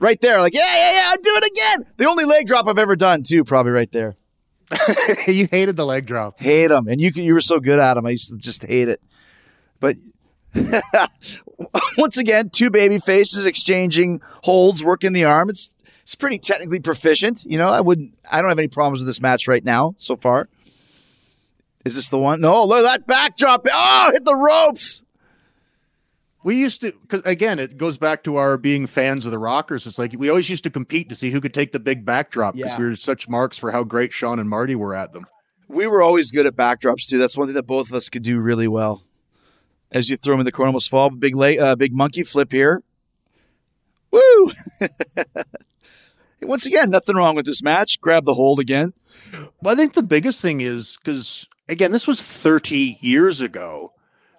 [0.00, 1.92] right there, like yeah, yeah, yeah, do it again.
[1.98, 4.16] The only leg drop I've ever done, too, probably right there.
[5.26, 6.38] you hated the leg drop.
[6.38, 8.06] hate them, and you you were so good at them.
[8.06, 9.00] I used to just hate it.
[9.80, 9.96] But
[11.98, 15.48] once again, two baby faces exchanging holds, working the arm.
[15.50, 15.70] It's
[16.02, 17.44] it's pretty technically proficient.
[17.44, 18.14] You know, I wouldn't.
[18.30, 20.48] I don't have any problems with this match right now so far.
[21.84, 22.40] Is this the one?
[22.40, 23.66] No, look at that backdrop.
[23.72, 25.02] Oh, hit the ropes.
[26.48, 29.86] We used to, because again, it goes back to our being fans of the Rockers.
[29.86, 32.54] It's like we always used to compete to see who could take the big backdrop
[32.54, 32.78] because Yeah.
[32.78, 35.26] we were such marks for how great Shawn and Marty were at them.
[35.68, 37.18] We were always good at backdrops too.
[37.18, 39.02] That's one thing that both of us could do really well.
[39.92, 41.10] As you throw him in the corner, almost fall.
[41.10, 42.82] Big leg, uh, big monkey flip here.
[44.10, 44.50] Woo!
[46.40, 48.00] Once again, nothing wrong with this match.
[48.00, 48.94] Grab the hold again.
[49.60, 53.92] Well, I think the biggest thing is because again, this was 30 years ago.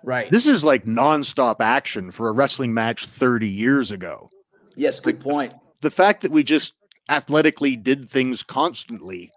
[0.03, 0.29] Right.
[0.31, 4.29] This is like nonstop action for a wrestling match 30 years ago.
[4.75, 5.53] yes, good point.
[5.81, 6.73] The fact that we just
[7.09, 9.31] athletically did things constantly,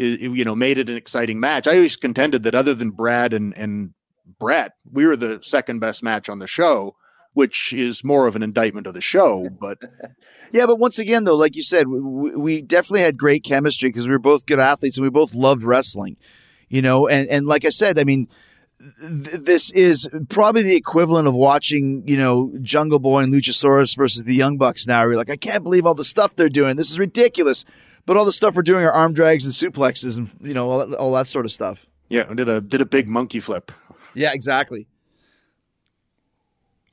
[0.00, 1.66] i- i- you know, made it an exciting match.
[1.66, 3.90] I always contended that other than Brad and and
[4.38, 6.94] Brett, we were the second best match on the show,
[7.32, 9.48] which is more of an indictment of the show.
[9.60, 9.78] But
[10.52, 14.06] Yeah, but once again, though, like you said, we, we definitely had great chemistry because
[14.06, 16.16] we were both good athletes and we both loved wrestling.
[16.68, 18.28] You know, and and like I said, I mean,
[19.00, 24.22] th- this is probably the equivalent of watching, you know, Jungle Boy and Luchasaurus versus
[24.24, 24.86] the Young Bucks.
[24.86, 26.76] Now you're like, I can't believe all the stuff they're doing.
[26.76, 27.64] This is ridiculous.
[28.04, 30.84] But all the stuff we're doing are arm drags and suplexes and you know all
[30.86, 31.86] that, all that sort of stuff.
[32.08, 33.70] yeah, I did a did a big monkey flip.
[34.14, 34.88] Yeah, exactly.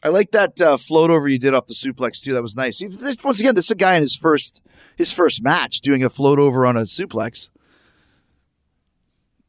[0.04, 2.34] I like that uh, float over you did off the suplex too.
[2.34, 2.82] That was nice.
[3.24, 4.62] Once again, this is a guy in his first
[4.98, 7.50] his first match doing a float over on a suplex.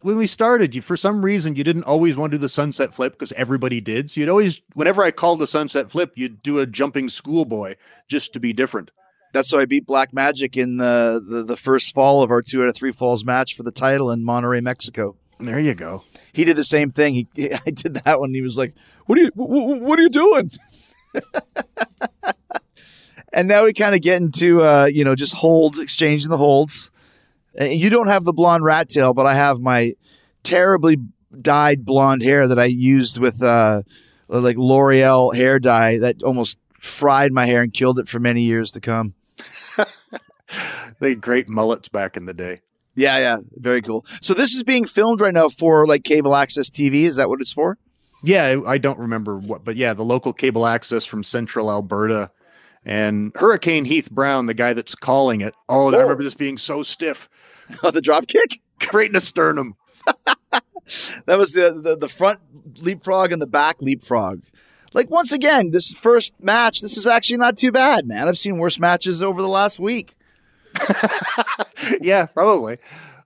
[0.02, 2.94] When we started, you for some reason you didn't always want to do the sunset
[2.94, 4.10] flip because everybody did.
[4.10, 7.76] So you'd always, whenever I called the sunset flip, you'd do a jumping schoolboy
[8.08, 8.90] just to be different.
[9.32, 12.62] That's how I beat Black Magic in the, the the first fall of our two
[12.62, 15.14] out of three falls match for the title in Monterrey, Mexico.
[15.38, 16.02] There you go.
[16.32, 17.14] He did the same thing.
[17.14, 17.28] He
[17.66, 18.34] I did that one.
[18.34, 18.74] He was like,
[19.06, 20.50] "What are you wh- wh- What are you doing?"
[23.32, 26.89] and now we kind of get into uh, you know just holds, exchanging the holds.
[27.60, 29.92] And you don't have the blonde rat tail, but I have my
[30.42, 30.96] terribly
[31.40, 33.82] dyed blonde hair that I used with uh,
[34.28, 38.72] like L'Oreal hair dye that almost fried my hair and killed it for many years
[38.72, 39.14] to come.
[41.00, 42.60] They had great mullets back in the day.
[42.94, 44.04] Yeah, yeah, very cool.
[44.20, 47.04] So this is being filmed right now for like cable access TV.
[47.04, 47.78] Is that what it's for?
[48.22, 52.30] Yeah, I I don't remember what, but yeah, the local cable access from central Alberta
[52.84, 55.54] and Hurricane Heath Brown, the guy that's calling it.
[55.68, 57.28] Oh, I remember this being so stiff.
[57.82, 58.60] Oh, the drop kick.
[58.80, 59.76] Creating a sternum.
[61.26, 62.40] That was the, the the front
[62.82, 64.42] leapfrog and the back leapfrog.
[64.92, 68.26] Like once again, this first match, this is actually not too bad, man.
[68.26, 70.16] I've seen worse matches over the last week.
[72.00, 72.78] yeah, probably.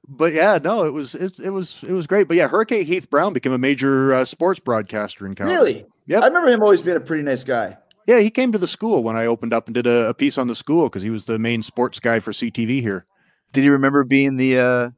[0.07, 2.29] But yeah, no, it was it, it was it was great.
[2.29, 5.57] But yeah, Hurricane Heath Brown became a major uh, sports broadcaster in Calgary.
[5.57, 5.87] Really?
[6.07, 7.79] Yeah, I remember him always being a pretty nice guy.
[8.07, 10.37] Yeah, he came to the school when I opened up and did a, a piece
[10.37, 13.07] on the school because he was the main sports guy for CTV here.
[13.55, 14.59] Did you remember being the?
[14.59, 14.91] uh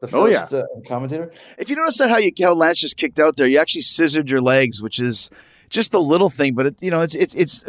[0.00, 0.44] The first Oh, yeah.
[0.44, 1.30] uh, commentator.
[1.58, 4.30] If you notice that how you how Lance just kicked out there, you actually scissored
[4.30, 5.28] your legs, which is
[5.68, 7.62] just a little thing, but it, you know it's it's it's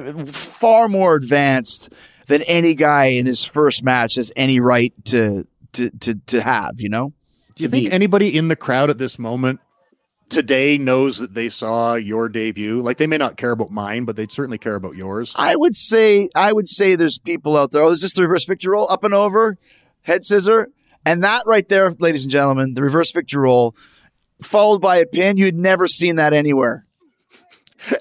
[0.58, 1.90] far more advanced
[2.28, 6.80] than any guy in his first match has any right to to to to have.
[6.80, 7.14] You know.
[7.56, 9.60] Do you think anybody in the crowd at this moment
[10.30, 12.82] today knows that they saw your debut?
[12.82, 15.34] Like they may not care about mine, but they'd certainly care about yours.
[15.36, 17.84] I would say I would say there's people out there.
[17.84, 18.90] Oh, is this the reverse victory roll?
[18.90, 19.58] Up and over,
[20.04, 20.70] head scissor,
[21.06, 23.76] and that right there, ladies and gentlemen, the reverse victory roll,
[24.42, 25.38] followed by a pin.
[25.38, 26.86] You'd never seen that anywhere.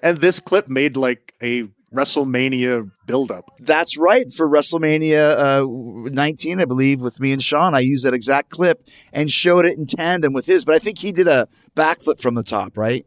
[0.03, 3.51] And this clip made like a WrestleMania buildup.
[3.59, 7.75] That's right for WrestleMania uh, 19, I believe, with me and Shawn.
[7.75, 10.65] I used that exact clip and showed it in tandem with his.
[10.65, 13.07] But I think he did a backflip from the top, right?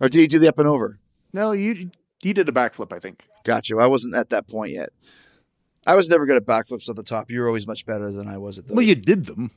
[0.00, 0.98] Or did he do the up and over?
[1.32, 1.90] No, you
[2.22, 3.24] you did a backflip, I think.
[3.44, 3.76] Gotcha.
[3.76, 4.90] I wasn't at that point yet.
[5.86, 7.30] I was never good at backflips at the top.
[7.30, 8.74] You were always much better than I was at those.
[8.76, 9.50] Well, you did them.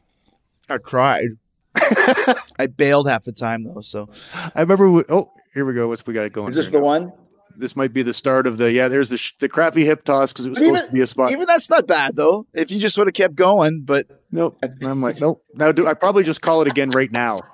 [0.70, 1.30] I tried.
[1.76, 3.82] I bailed half the time though.
[3.82, 4.10] So
[4.56, 4.90] I remember.
[4.92, 5.88] We, oh, here we go.
[5.88, 6.50] What's we got going?
[6.50, 6.86] Is this here the now?
[6.86, 7.14] one?
[7.58, 8.72] This might be the start of the.
[8.72, 11.02] Yeah, there's the sh- the crappy hip toss because it was But supposed to be
[11.02, 11.32] a spot.
[11.32, 12.46] even that's not bad though.
[12.54, 14.58] If you just would have kept going, but nope.
[14.84, 15.44] I'm like, nope.
[15.56, 17.42] Now do I probably just call it again right now?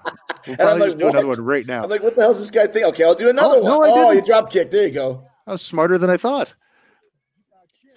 [0.47, 1.83] We'll And I'm probably like, just do another one right now.
[1.85, 2.85] I'm like, what the hell's this guy think?
[2.89, 3.71] Okay, I'll do another Oh, one.
[3.71, 4.27] no, I oh, you didn't.
[4.27, 4.69] drop kick.
[4.69, 5.23] There you go.
[5.47, 6.53] I was smarter than I thought.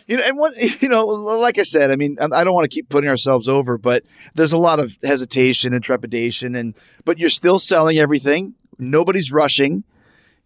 [0.09, 2.65] You know, and what you know, like I said, I mean, I I don't want
[2.65, 4.05] to keep putting ourselves over, but
[4.35, 8.55] there's a lot of hesitation and trepidation, and but you're still selling everything.
[8.79, 9.85] Nobody's rushing.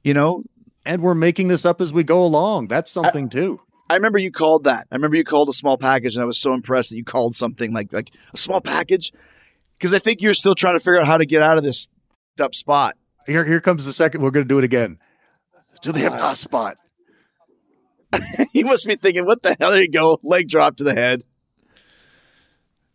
[0.05, 0.43] You know,
[0.85, 2.67] And we're making this up as we go along.
[2.67, 3.61] That's something too.
[3.89, 4.89] I remember you called that.
[4.91, 7.37] I remember you called a small package, and I was so impressed that you called
[7.37, 9.13] something like like a small package,
[9.79, 11.87] because I think you're still trying to figure out how to get out of this
[12.41, 12.97] up spot.
[13.27, 14.23] Here, here comes the second.
[14.23, 14.99] We're going to do it again.
[15.83, 16.79] Do the hip toss spot.
[18.53, 19.71] you must be thinking, what the hell?
[19.71, 21.23] There you go, leg drop to the head.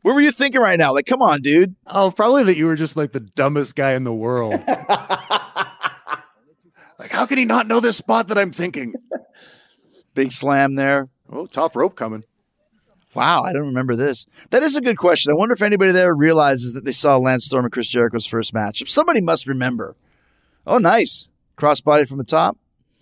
[0.02, 0.94] What were you thinking right now?
[0.94, 1.76] Like, come on, dude.
[1.86, 4.54] Oh, probably that you were just like the dumbest guy in the world.
[6.98, 8.94] like, how can he not know this spot that I'm thinking?
[10.14, 11.10] Big slam there.
[11.30, 12.24] Oh, top rope coming.
[13.14, 14.28] Wow, I don't remember this.
[14.52, 15.32] That is a good question.
[15.32, 18.54] I wonder if anybody there realizes that they saw Lance Storm and Chris Jericho's first
[18.54, 18.90] match.
[18.90, 19.96] Somebody must remember.
[20.66, 21.28] Oh, nice.
[21.58, 22.58] Crossbody from the top.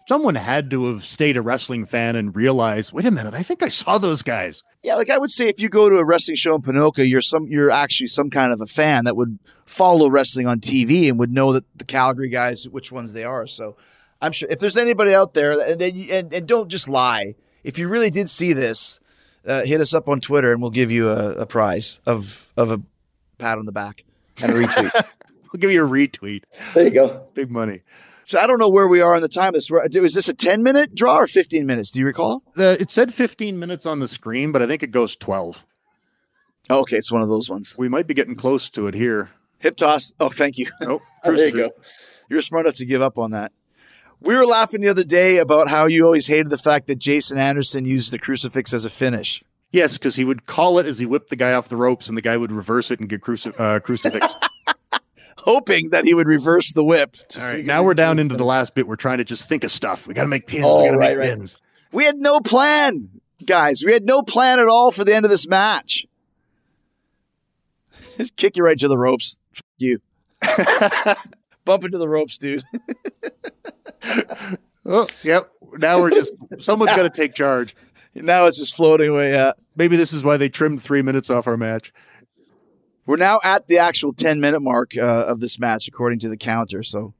[0.08, 3.64] Someone had to have stayed a wrestling fan and realized, wait a minute, I think
[3.64, 4.62] I saw those guys.
[4.84, 7.22] Yeah, like I would say, if you go to a wrestling show in Ponoka, you're
[7.22, 11.18] some, you're actually some kind of a fan that would follow wrestling on TV and
[11.18, 13.48] would know that the Calgary guys, which ones they are.
[13.48, 13.76] So,
[14.22, 17.36] I'm sure if there's anybody out there, and and, and don't just lie.
[17.64, 19.00] If you really did see this,
[19.46, 22.72] uh, hit us up on Twitter and we'll give you a, a prize of of
[22.72, 22.82] a
[23.38, 24.04] pat on the back
[24.42, 24.92] and a retweet.
[25.54, 26.44] we'll give you a retweet.
[26.74, 27.28] There you go.
[27.34, 27.82] Big money.
[28.26, 29.54] So I don't know where we are on the time.
[29.54, 31.92] This is this a 10 minute draw or 15 minutes?
[31.92, 32.44] Do you recall?
[32.56, 35.66] The, it said 15 minutes on the screen, but I think it goes 12.
[36.70, 37.76] Oh, okay, it's one of those ones.
[37.78, 39.30] We might be getting close to it here.
[39.60, 40.14] Hip toss.
[40.20, 40.68] Oh, thank you.
[40.82, 41.02] Nope.
[41.24, 41.72] Oh, there you go.
[42.30, 43.52] You're smart enough to give up on that.
[44.20, 47.38] We were laughing the other day about how you always hated the fact that Jason
[47.38, 49.44] Anderson used the crucifix as a finish.
[49.72, 52.18] Yes, because he would call it as he whipped the guy off the ropes, and
[52.18, 54.36] the guy would reverse it and get cruci- uh, crucifix.
[55.38, 57.16] hoping that he would reverse the whip.
[57.38, 58.88] All right, now we're down into the last bit.
[58.88, 60.08] We're trying to just think of stuff.
[60.08, 60.64] We got to make pins.
[60.66, 61.38] Oh, we got to right, make right.
[61.38, 61.60] pins.
[61.92, 63.10] We had no plan,
[63.46, 63.84] guys.
[63.86, 66.06] We had no plan at all for the end of this match.
[68.18, 69.38] Just kick you right to the ropes.
[69.56, 70.00] F- you.
[71.66, 72.64] Bump into the ropes, dude.
[74.86, 75.50] Oh, yep.
[75.80, 77.76] Now we're just someone's got to take charge.
[78.14, 79.32] Now it's just floating away.
[79.32, 79.54] Yeah.
[79.76, 81.92] Maybe this is why they trimmed three minutes off our match.
[83.06, 86.38] We're now at the actual 10 minute mark uh, of this match, according to the
[86.38, 86.82] counter.
[86.82, 87.14] So,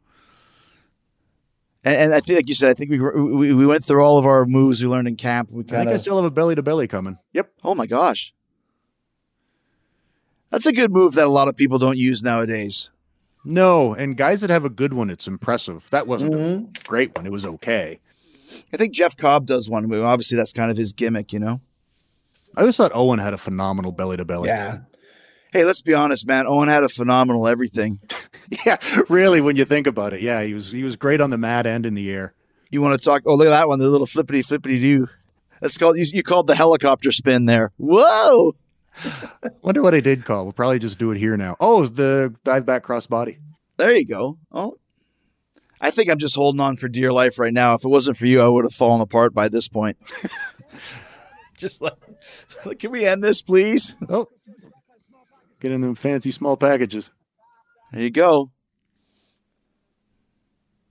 [1.84, 4.18] and, and I think, like you said, I think we, we we went through all
[4.18, 5.50] of our moves we learned in camp.
[5.52, 7.18] We I think I still have a belly to belly coming.
[7.34, 7.52] Yep.
[7.64, 8.34] oh my gosh,
[10.50, 12.90] that's a good move that a lot of people don't use nowadays.
[13.44, 15.88] No, and guys that have a good one, it's impressive.
[15.92, 16.78] That wasn't Mhm.
[16.80, 17.28] a great one.
[17.28, 18.00] It was okay.
[18.74, 19.94] I think Jeff Cobb does one.
[19.94, 21.62] Obviously, that's kind of his gimmick, you know.
[22.58, 24.50] I always thought Owen had a phenomenal belly to belly.
[24.50, 24.80] Yeah.
[25.56, 26.48] Hey, let's be honest, man.
[26.48, 28.00] Owen had a phenomenal everything.
[28.64, 28.78] Yeah,
[29.10, 30.22] really, when you think about it.
[30.22, 32.36] Yeah, he was he was great on the mat and in the air.
[32.70, 33.24] You want to talk?
[33.26, 35.08] Oh, look at that one, the little flippity flippity do.
[35.62, 37.72] That's called you, you called the helicopter spin there.
[37.78, 38.54] Whoa!
[39.64, 40.44] Wonder what I did call.
[40.44, 41.56] We'll probably just do it here now.
[41.60, 43.40] Oh, the dive back cross body.
[43.78, 44.38] There you go.
[44.52, 44.78] Oh,
[45.82, 47.74] I think I'm just holding on for dear life right now.
[47.74, 49.98] If it wasn't for you, I would have fallen apart by this point.
[51.58, 51.98] just like,
[52.78, 53.96] can we end this, please?
[54.08, 54.28] Oh,
[55.66, 57.10] get in them fancy small packages.
[57.92, 58.52] There you go.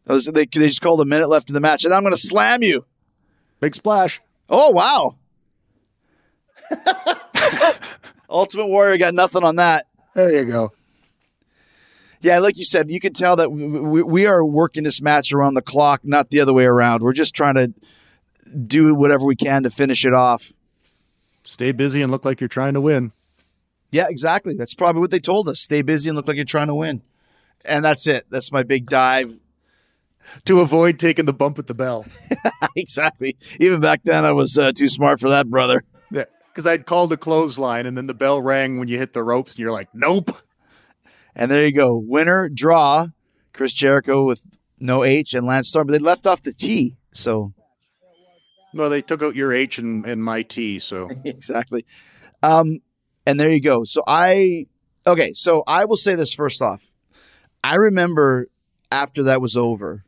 [0.09, 2.19] So they, they just called a minute left in the match, and I'm going to
[2.19, 2.85] slam you.
[3.61, 4.21] Big splash.
[4.51, 5.17] Oh wow!
[8.29, 9.87] Ultimate Warrior got nothing on that.
[10.13, 10.73] There you go.
[12.21, 15.55] Yeah, like you said, you can tell that we, we are working this match around
[15.55, 17.03] the clock, not the other way around.
[17.03, 17.73] We're just trying to
[18.67, 20.53] do whatever we can to finish it off.
[21.45, 23.13] Stay busy and look like you're trying to win.
[23.95, 24.57] Yeah, exactly.
[24.57, 25.61] That's probably what they told us.
[25.61, 27.01] Stay busy and look like you're trying to win.
[27.65, 28.27] And that's it.
[28.29, 29.41] That's my big dive.
[30.47, 32.05] To avoid taking the bump at the bell.
[32.77, 33.37] exactly.
[33.61, 35.85] Even back then, I was uh, too smart for that, brother.
[36.11, 36.25] Yeah.
[36.49, 39.53] Because I'd called a clothesline and then the bell rang when you hit the ropes
[39.53, 40.37] and you're like, nope.
[41.37, 41.97] And there you go.
[41.97, 43.07] Winner, draw.
[43.53, 44.43] Chris Jericho with
[44.81, 46.97] no H and Lance Storm, but they left off the T.
[47.13, 47.53] So
[48.73, 50.81] well, they took out your H and, and my T.
[50.81, 51.87] So exactly.
[52.43, 52.81] Um,
[53.27, 53.85] and there you go.
[53.85, 54.67] So I
[55.07, 55.33] okay.
[55.35, 56.91] So I will say this first off.
[57.63, 58.49] I remember
[58.93, 60.05] after that was over,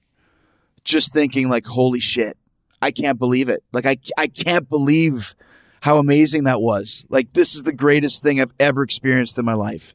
[0.84, 2.36] just thinking like, "Holy shit!
[2.82, 3.62] I can't believe it!
[3.72, 5.34] Like I I can't believe
[5.82, 7.04] how amazing that was!
[7.08, 9.94] Like this is the greatest thing I've ever experienced in my life."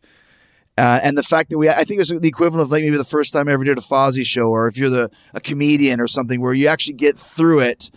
[0.78, 2.98] Uh, and the fact that we, I think it was the equivalent of like maybe
[2.98, 6.00] the first time I ever did a Fozzy show, or if you're the a comedian
[6.00, 7.92] or something, where you actually get through it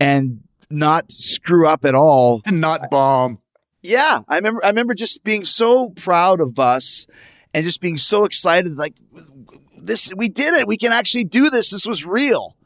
[0.00, 3.38] and not screw up at all and not bomb.
[3.82, 4.64] Yeah, I remember.
[4.64, 7.06] I remember just being so proud of us,
[7.54, 8.76] and just being so excited.
[8.76, 8.94] Like
[9.78, 10.66] this, we did it.
[10.66, 11.70] We can actually do this.
[11.70, 12.56] This was real.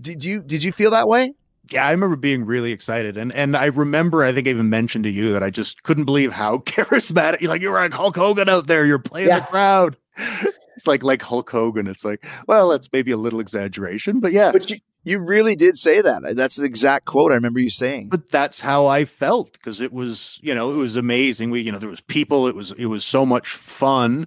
[0.00, 1.34] Did you Did you feel that way?
[1.70, 5.04] Yeah, I remember being really excited, and and I remember I think I even mentioned
[5.04, 7.40] to you that I just couldn't believe how charismatic.
[7.40, 8.84] You're like you're like Hulk Hogan out there.
[8.84, 9.40] You're playing Yeah.
[9.40, 9.96] the crowd.
[10.76, 11.86] It's like like Hulk Hogan.
[11.86, 14.50] It's like well, that's maybe a little exaggeration, but yeah.
[14.50, 16.34] But you you really did say that.
[16.36, 18.08] That's an exact quote I remember you saying.
[18.08, 21.50] but that's how I felt because it was, you know, it was amazing.
[21.50, 22.46] We, you know, there was people.
[22.48, 24.26] It was, it was so much fun,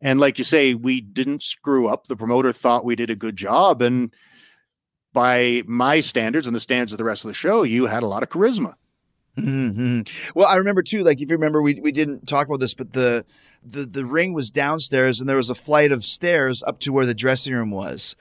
[0.00, 2.06] and like you say, we didn't screw up.
[2.06, 4.12] The promoter thought we did a good job, and
[5.12, 8.06] by my standards and the standards of the rest of the show, you had a
[8.06, 8.74] lot of charisma.
[9.34, 10.00] hmm
[10.34, 11.02] Well, I remember too.
[11.02, 13.24] Like if you remember, we we didn't talk about this, but the
[13.62, 17.06] the the ring was downstairs, and there was a flight of stairs up to where
[17.06, 18.14] the dressing room was.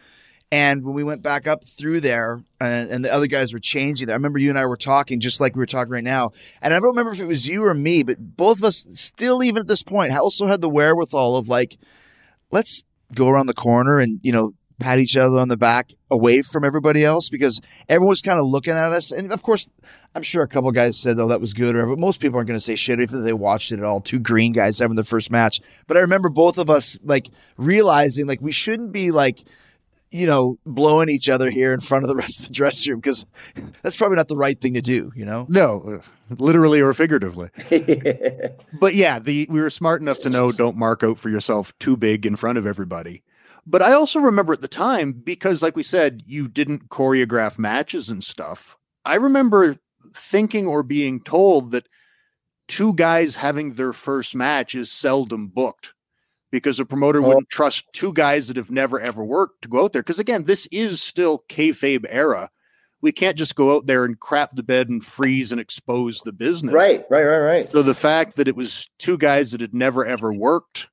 [0.51, 4.07] And when we went back up through there, and, and the other guys were changing
[4.07, 6.31] there, I remember you and I were talking just like we were talking right now.
[6.61, 9.43] And I don't remember if it was you or me, but both of us still,
[9.43, 11.77] even at this point, also had the wherewithal of like,
[12.51, 12.83] let's
[13.13, 16.63] go around the corner and you know pat each other on the back away from
[16.63, 19.11] everybody else because everyone was kind of looking at us.
[19.11, 19.69] And of course,
[20.13, 22.47] I'm sure a couple guys said, "Oh, that was good," or but most people aren't
[22.47, 24.01] going to say shit if they watched it at all.
[24.01, 28.27] Two green guys having the first match, but I remember both of us like realizing
[28.27, 29.39] like we shouldn't be like
[30.16, 33.01] you know blowing each other here in front of the rest of the dressing room
[33.01, 33.26] because
[33.82, 35.11] that's probably not the right thing to do.
[35.16, 35.45] You know?
[35.49, 37.49] No, uh, literally or figuratively.
[38.80, 41.97] but yeah, the we were smart enough to know don't mark out for yourself too
[41.97, 43.24] big in front of everybody.
[43.68, 48.09] But I also remember at the time because, like we said, you didn't choreograph matches
[48.09, 48.78] and stuff.
[49.03, 49.78] I remember
[50.16, 51.88] thinking or being told that
[52.68, 55.94] two guys having their first match is seldom booked
[56.56, 57.28] because a promoter oh.
[57.28, 60.01] wouldn't trust two guys that have never ever worked to go out there.
[60.01, 62.49] Because again, this is still kayfabe era.
[63.01, 66.32] We can't just go out there and crap the bed and freeze and expose the
[66.32, 66.74] business.
[66.74, 67.72] right, right, right, right.
[67.72, 70.88] So the fact that it was two guys that had never ever worked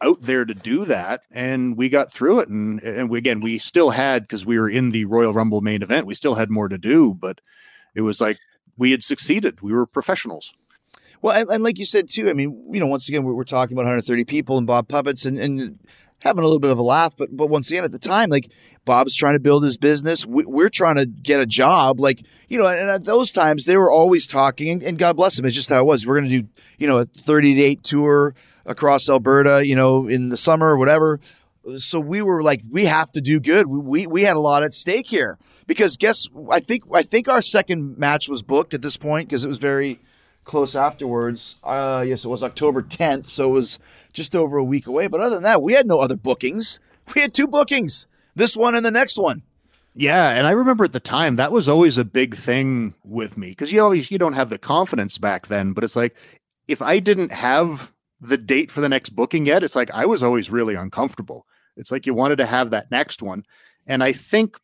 [0.00, 3.58] out there to do that, and we got through it, and and we, again we
[3.58, 6.68] still had because we were in the Royal Rumble main event, we still had more
[6.68, 7.40] to do, but
[7.96, 8.38] it was like
[8.78, 9.60] we had succeeded.
[9.60, 10.54] We were professionals.
[11.26, 13.42] Well, and, and like you said too, I mean, you know, once again, we're, we're
[13.42, 15.80] talking about 130 people and Bob Puppets, and, and
[16.20, 17.16] having a little bit of a laugh.
[17.16, 18.52] But but once again, at the time, like
[18.84, 21.98] Bob's trying to build his business, we, we're trying to get a job.
[21.98, 25.36] Like you know, and at those times they were always talking, and, and God bless
[25.36, 26.06] them, it's just how it was.
[26.06, 26.48] We're going to do
[26.78, 31.18] you know a thirty date tour across Alberta, you know, in the summer or whatever.
[31.78, 33.66] So we were like, we have to do good.
[33.66, 37.26] We, we we had a lot at stake here because guess I think I think
[37.26, 39.98] our second match was booked at this point because it was very
[40.46, 41.56] close afterwards.
[41.62, 43.78] Uh, yes, it was October 10th, so it was
[44.12, 45.08] just over a week away.
[45.08, 46.78] But other than that, we had no other bookings.
[47.14, 49.42] We had two bookings, this one and the next one.
[49.94, 53.50] Yeah, and I remember at the time that was always a big thing with me
[53.50, 55.72] because you always you don't have the confidence back then.
[55.72, 56.16] But it's like
[56.66, 60.20] if I didn't have the date for the next booking yet, it's like I was
[60.20, 61.46] always really uncomfortable.
[61.76, 63.44] It's like you wanted to have that next one,
[63.86, 64.58] and I think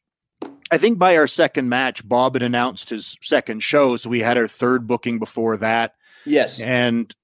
[0.72, 4.38] I think by our second match, Bob had announced his second show, so we had
[4.38, 5.94] our third booking before that,
[6.24, 6.60] Yes.
[6.60, 7.14] and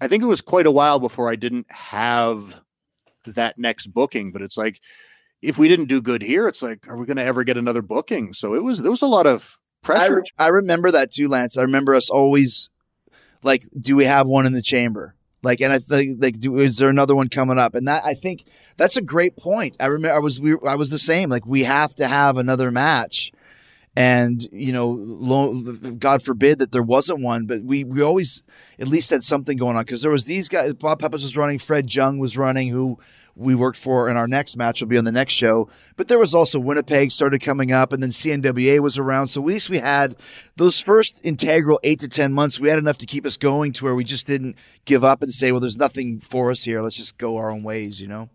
[0.00, 2.60] I think it was quite a while before I didn't have
[3.26, 4.32] that next booking.
[4.32, 4.80] But it's like
[5.42, 7.82] if we didn't do good here, it's like, are we going to ever get another
[7.82, 8.32] booking?
[8.32, 10.16] So it was there was a lot of I, pressure.
[10.16, 11.58] re- I remember that too, Lance.
[11.58, 12.70] I remember us always
[13.42, 15.14] like, do we have one in the chamber?
[15.44, 17.74] Like, and I think like, do, is there another one coming up?
[17.74, 18.44] And that I think
[18.76, 19.76] that's a great point.
[19.78, 21.28] I remember I was we I was the same.
[21.28, 23.30] Like, we have to have another match,
[23.94, 25.60] and you know, lo,
[25.98, 28.42] God forbid that there wasn't one, but we we always
[28.78, 30.72] at least had something going on because there was these guys.
[30.72, 32.98] Bob Peppers was running, Fred Jung was running, who
[33.36, 35.68] we worked for, and our next match will be on the next show.
[35.96, 39.28] But there was also Winnipeg started coming up, and then CNWA was around.
[39.28, 40.16] So at least we had
[40.56, 42.60] those first integral eight to ten months.
[42.60, 45.32] We had enough to keep us going to where we just didn't give up and
[45.32, 46.82] say, "Well, there's nothing for us here.
[46.82, 48.30] Let's just go our own ways," you know.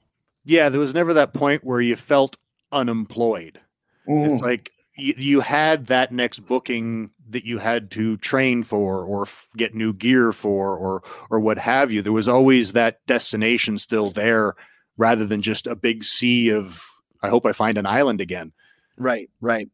[0.46, 2.38] yeah, there was never that point where you felt
[2.72, 3.60] unemployed.
[4.08, 4.44] It's mm-hmm.
[4.44, 9.48] like you, you had that next booking that you had to train for or f-
[9.56, 12.02] get new gear for or or what have you.
[12.02, 14.56] There was always that destination still there
[15.00, 16.86] rather than just a big sea of
[17.24, 18.52] I hope I find an island again.
[18.98, 19.70] Right, right.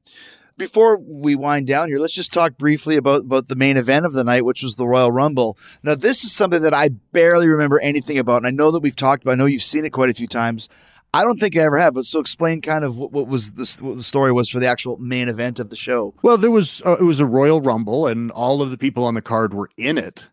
[0.57, 4.13] Before we wind down here, let's just talk briefly about, about the main event of
[4.13, 5.57] the night, which was the Royal Rumble.
[5.83, 8.95] Now, this is something that I barely remember anything about, and I know that we've
[8.95, 9.33] talked about.
[9.33, 10.69] I know you've seen it quite a few times.
[11.13, 13.81] I don't think I ever have, but so explain kind of what, what was this,
[13.81, 16.13] what the story was for the actual main event of the show.
[16.21, 19.13] Well, there was uh, it was a Royal Rumble, and all of the people on
[19.13, 20.27] the card were in it.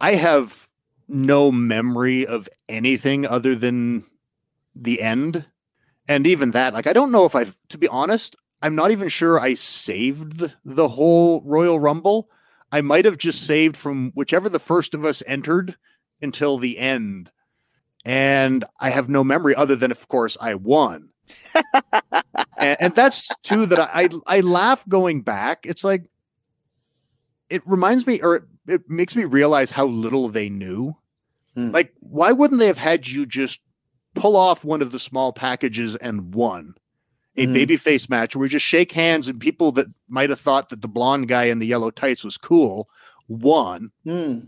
[0.00, 0.68] I have
[1.08, 4.04] no memory of anything other than
[4.74, 5.44] the end,
[6.08, 9.08] and even that, like I don't know if I've, to be honest, I'm not even
[9.08, 12.28] sure I saved the, whole Royal Rumble.
[12.72, 15.76] I might have just saved from whichever the first of us entered
[16.22, 17.30] until the end,
[18.04, 21.10] and I have no memory other than, of course, I won.
[22.58, 25.66] and, and that's too that I, I I laugh going back.
[25.66, 26.04] It's like
[27.48, 30.96] it reminds me, or it, it makes me realize how little they knew.
[31.54, 31.70] Hmm.
[31.70, 33.60] Like, why wouldn't they have had you just
[34.14, 36.74] pull off one of the small packages and won
[37.36, 37.54] a Hmm.
[37.54, 40.88] babyface match where we just shake hands and people that might have thought that the
[40.88, 42.88] blonde guy in the yellow tights was cool
[43.28, 44.38] won Hmm.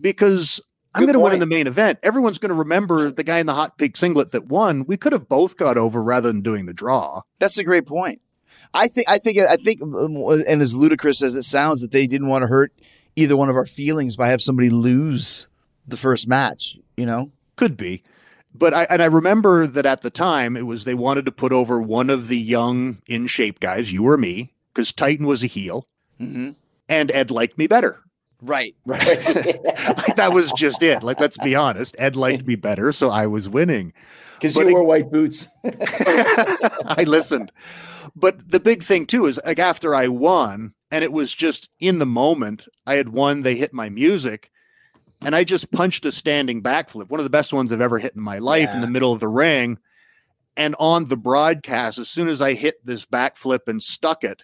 [0.00, 0.60] because
[0.94, 1.98] I'm going to win in the main event.
[2.02, 4.84] Everyone's going to remember the guy in the hot pink singlet that won.
[4.86, 7.22] We could have both got over rather than doing the draw.
[7.38, 8.20] That's a great point.
[8.74, 10.16] I think, I think, I think, um,
[10.48, 12.72] and as ludicrous as it sounds, that they didn't want to hurt
[13.16, 15.46] either one of our feelings by have somebody lose
[15.86, 17.30] the first match, you know?
[17.56, 18.02] Could be.
[18.52, 21.52] But I and I remember that at the time it was they wanted to put
[21.52, 25.46] over one of the young in shape guys, you or me, because Titan was a
[25.46, 25.86] heel
[26.20, 26.50] Mm-hmm.
[26.88, 28.00] and Ed liked me better.
[28.42, 29.06] Right, right.
[29.06, 31.02] Like, that was just it.
[31.02, 33.92] Like let's be honest, Ed liked me better, so I was winning.
[34.34, 35.48] Because you it- wore white boots.
[35.64, 37.52] I listened.
[38.16, 41.98] But the big thing too is like after I won, and it was just in
[42.00, 44.50] the moment, I had won, they hit my music,
[45.22, 48.14] and I just punched a standing backflip, one of the best ones I've ever hit
[48.14, 49.78] in my life in the middle of the ring.
[50.56, 54.42] And on the broadcast, as soon as I hit this backflip and stuck it,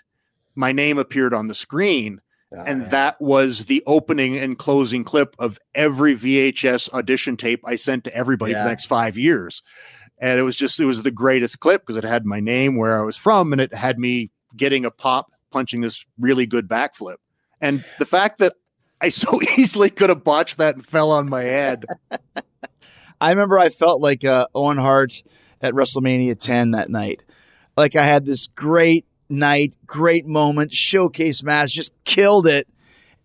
[0.55, 2.20] my name appeared on the screen.
[2.57, 7.77] Ah, and that was the opening and closing clip of every VHS audition tape I
[7.77, 9.62] sent to everybody for the next five years.
[10.18, 12.99] And it was just, it was the greatest clip because it had my name, where
[12.99, 17.16] I was from, and it had me getting a pop, punching this really good backflip.
[17.61, 18.55] And the fact that
[19.01, 21.84] I so easily could have botched that and fell on my head.
[23.20, 25.22] I remember I felt like uh, Owen Hart
[25.61, 27.24] at WrestleMania 10 that night.
[27.76, 32.68] Like I had this great night, great moment, showcase match, just killed it.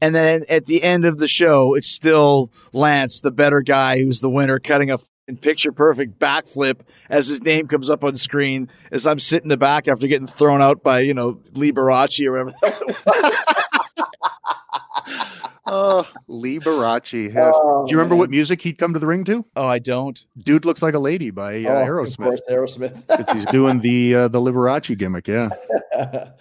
[0.02, 4.20] And then at the end of the show, it's still Lance, the better guy, who's
[4.20, 4.98] the winner, cutting a
[5.42, 9.58] picture perfect backflip as his name comes up on screen as I'm sitting in the
[9.58, 12.52] back after getting thrown out by, you know, Lee Baracci or whatever.
[15.74, 17.34] Oh, Liberace.
[17.34, 17.54] Yes.
[17.56, 18.20] Oh, Do you remember man.
[18.20, 19.46] what music he'd come to the ring to?
[19.56, 20.20] Oh, I don't.
[20.38, 22.18] Dude looks like a lady by uh, Oh, Of Aerosmith.
[22.18, 23.08] course, Aerosmith.
[23.26, 25.28] 'Cause He's doing the uh, the Liberace gimmick.
[25.28, 25.50] Yeah.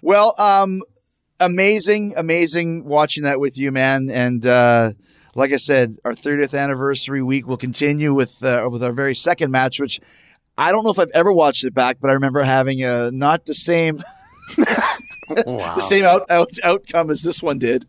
[0.00, 0.80] Well, um,
[1.40, 4.10] amazing, amazing watching that with you, man.
[4.12, 4.92] And uh,
[5.34, 9.50] like I said, our 30th anniversary week will continue with uh, with our very second
[9.50, 9.98] match, which
[10.56, 13.44] I don't know if I've ever watched it back, but I remember having uh, not
[13.46, 14.04] the same
[15.46, 15.74] Wow.
[15.74, 17.86] the same out, out outcome as this one did.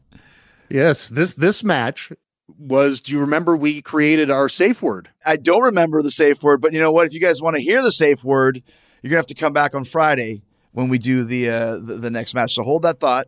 [0.70, 1.10] Yes.
[1.10, 2.12] This this match
[2.58, 3.02] was.
[3.02, 5.10] Do you remember we created our safe word?
[5.26, 7.08] I don't remember the safe word, but you know what?
[7.08, 8.62] If you guys want to hear the safe word,
[9.02, 12.12] you're gonna have to come back on Friday when we do the uh, the, the
[12.12, 12.54] next match.
[12.54, 13.28] So hold that thought.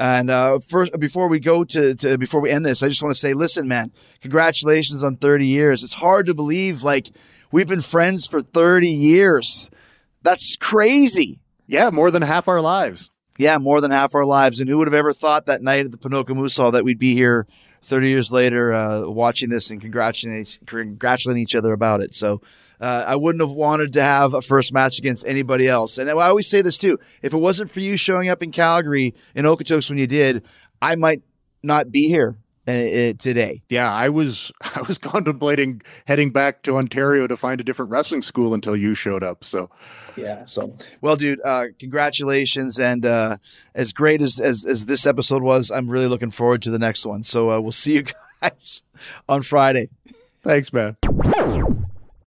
[0.00, 3.14] And uh, first, before we go to, to before we end this, I just want
[3.14, 3.90] to say, listen, man,
[4.20, 5.82] congratulations on 30 years.
[5.82, 7.10] It's hard to believe, like
[7.50, 9.68] we've been friends for 30 years.
[10.22, 11.40] That's crazy.
[11.66, 13.10] Yeah, more than half our lives.
[13.38, 14.60] Yeah, more than half our lives.
[14.60, 16.98] And who would have ever thought that night at the Ponoka Moose Hall that we'd
[16.98, 17.46] be here
[17.82, 22.14] 30 years later uh, watching this and congratulating, congratulating each other about it.
[22.14, 22.42] So
[22.80, 25.98] uh, I wouldn't have wanted to have a first match against anybody else.
[25.98, 29.14] And I always say this too if it wasn't for you showing up in Calgary
[29.34, 30.44] in Okotoks when you did,
[30.82, 31.22] I might
[31.62, 32.36] not be here
[32.68, 33.62] uh, today.
[33.68, 38.22] Yeah, I was I was contemplating heading back to Ontario to find a different wrestling
[38.22, 39.44] school until you showed up.
[39.44, 39.70] So
[40.16, 40.44] yeah.
[40.44, 42.78] So Well, dude, uh, congratulations.
[42.78, 43.38] And uh,
[43.74, 47.06] as great as, as, as this episode was, I'm really looking forward to the next
[47.06, 47.22] one.
[47.22, 48.06] So uh, we'll see you
[48.42, 48.82] guys
[49.28, 49.88] on Friday.
[50.42, 50.96] thanks, man.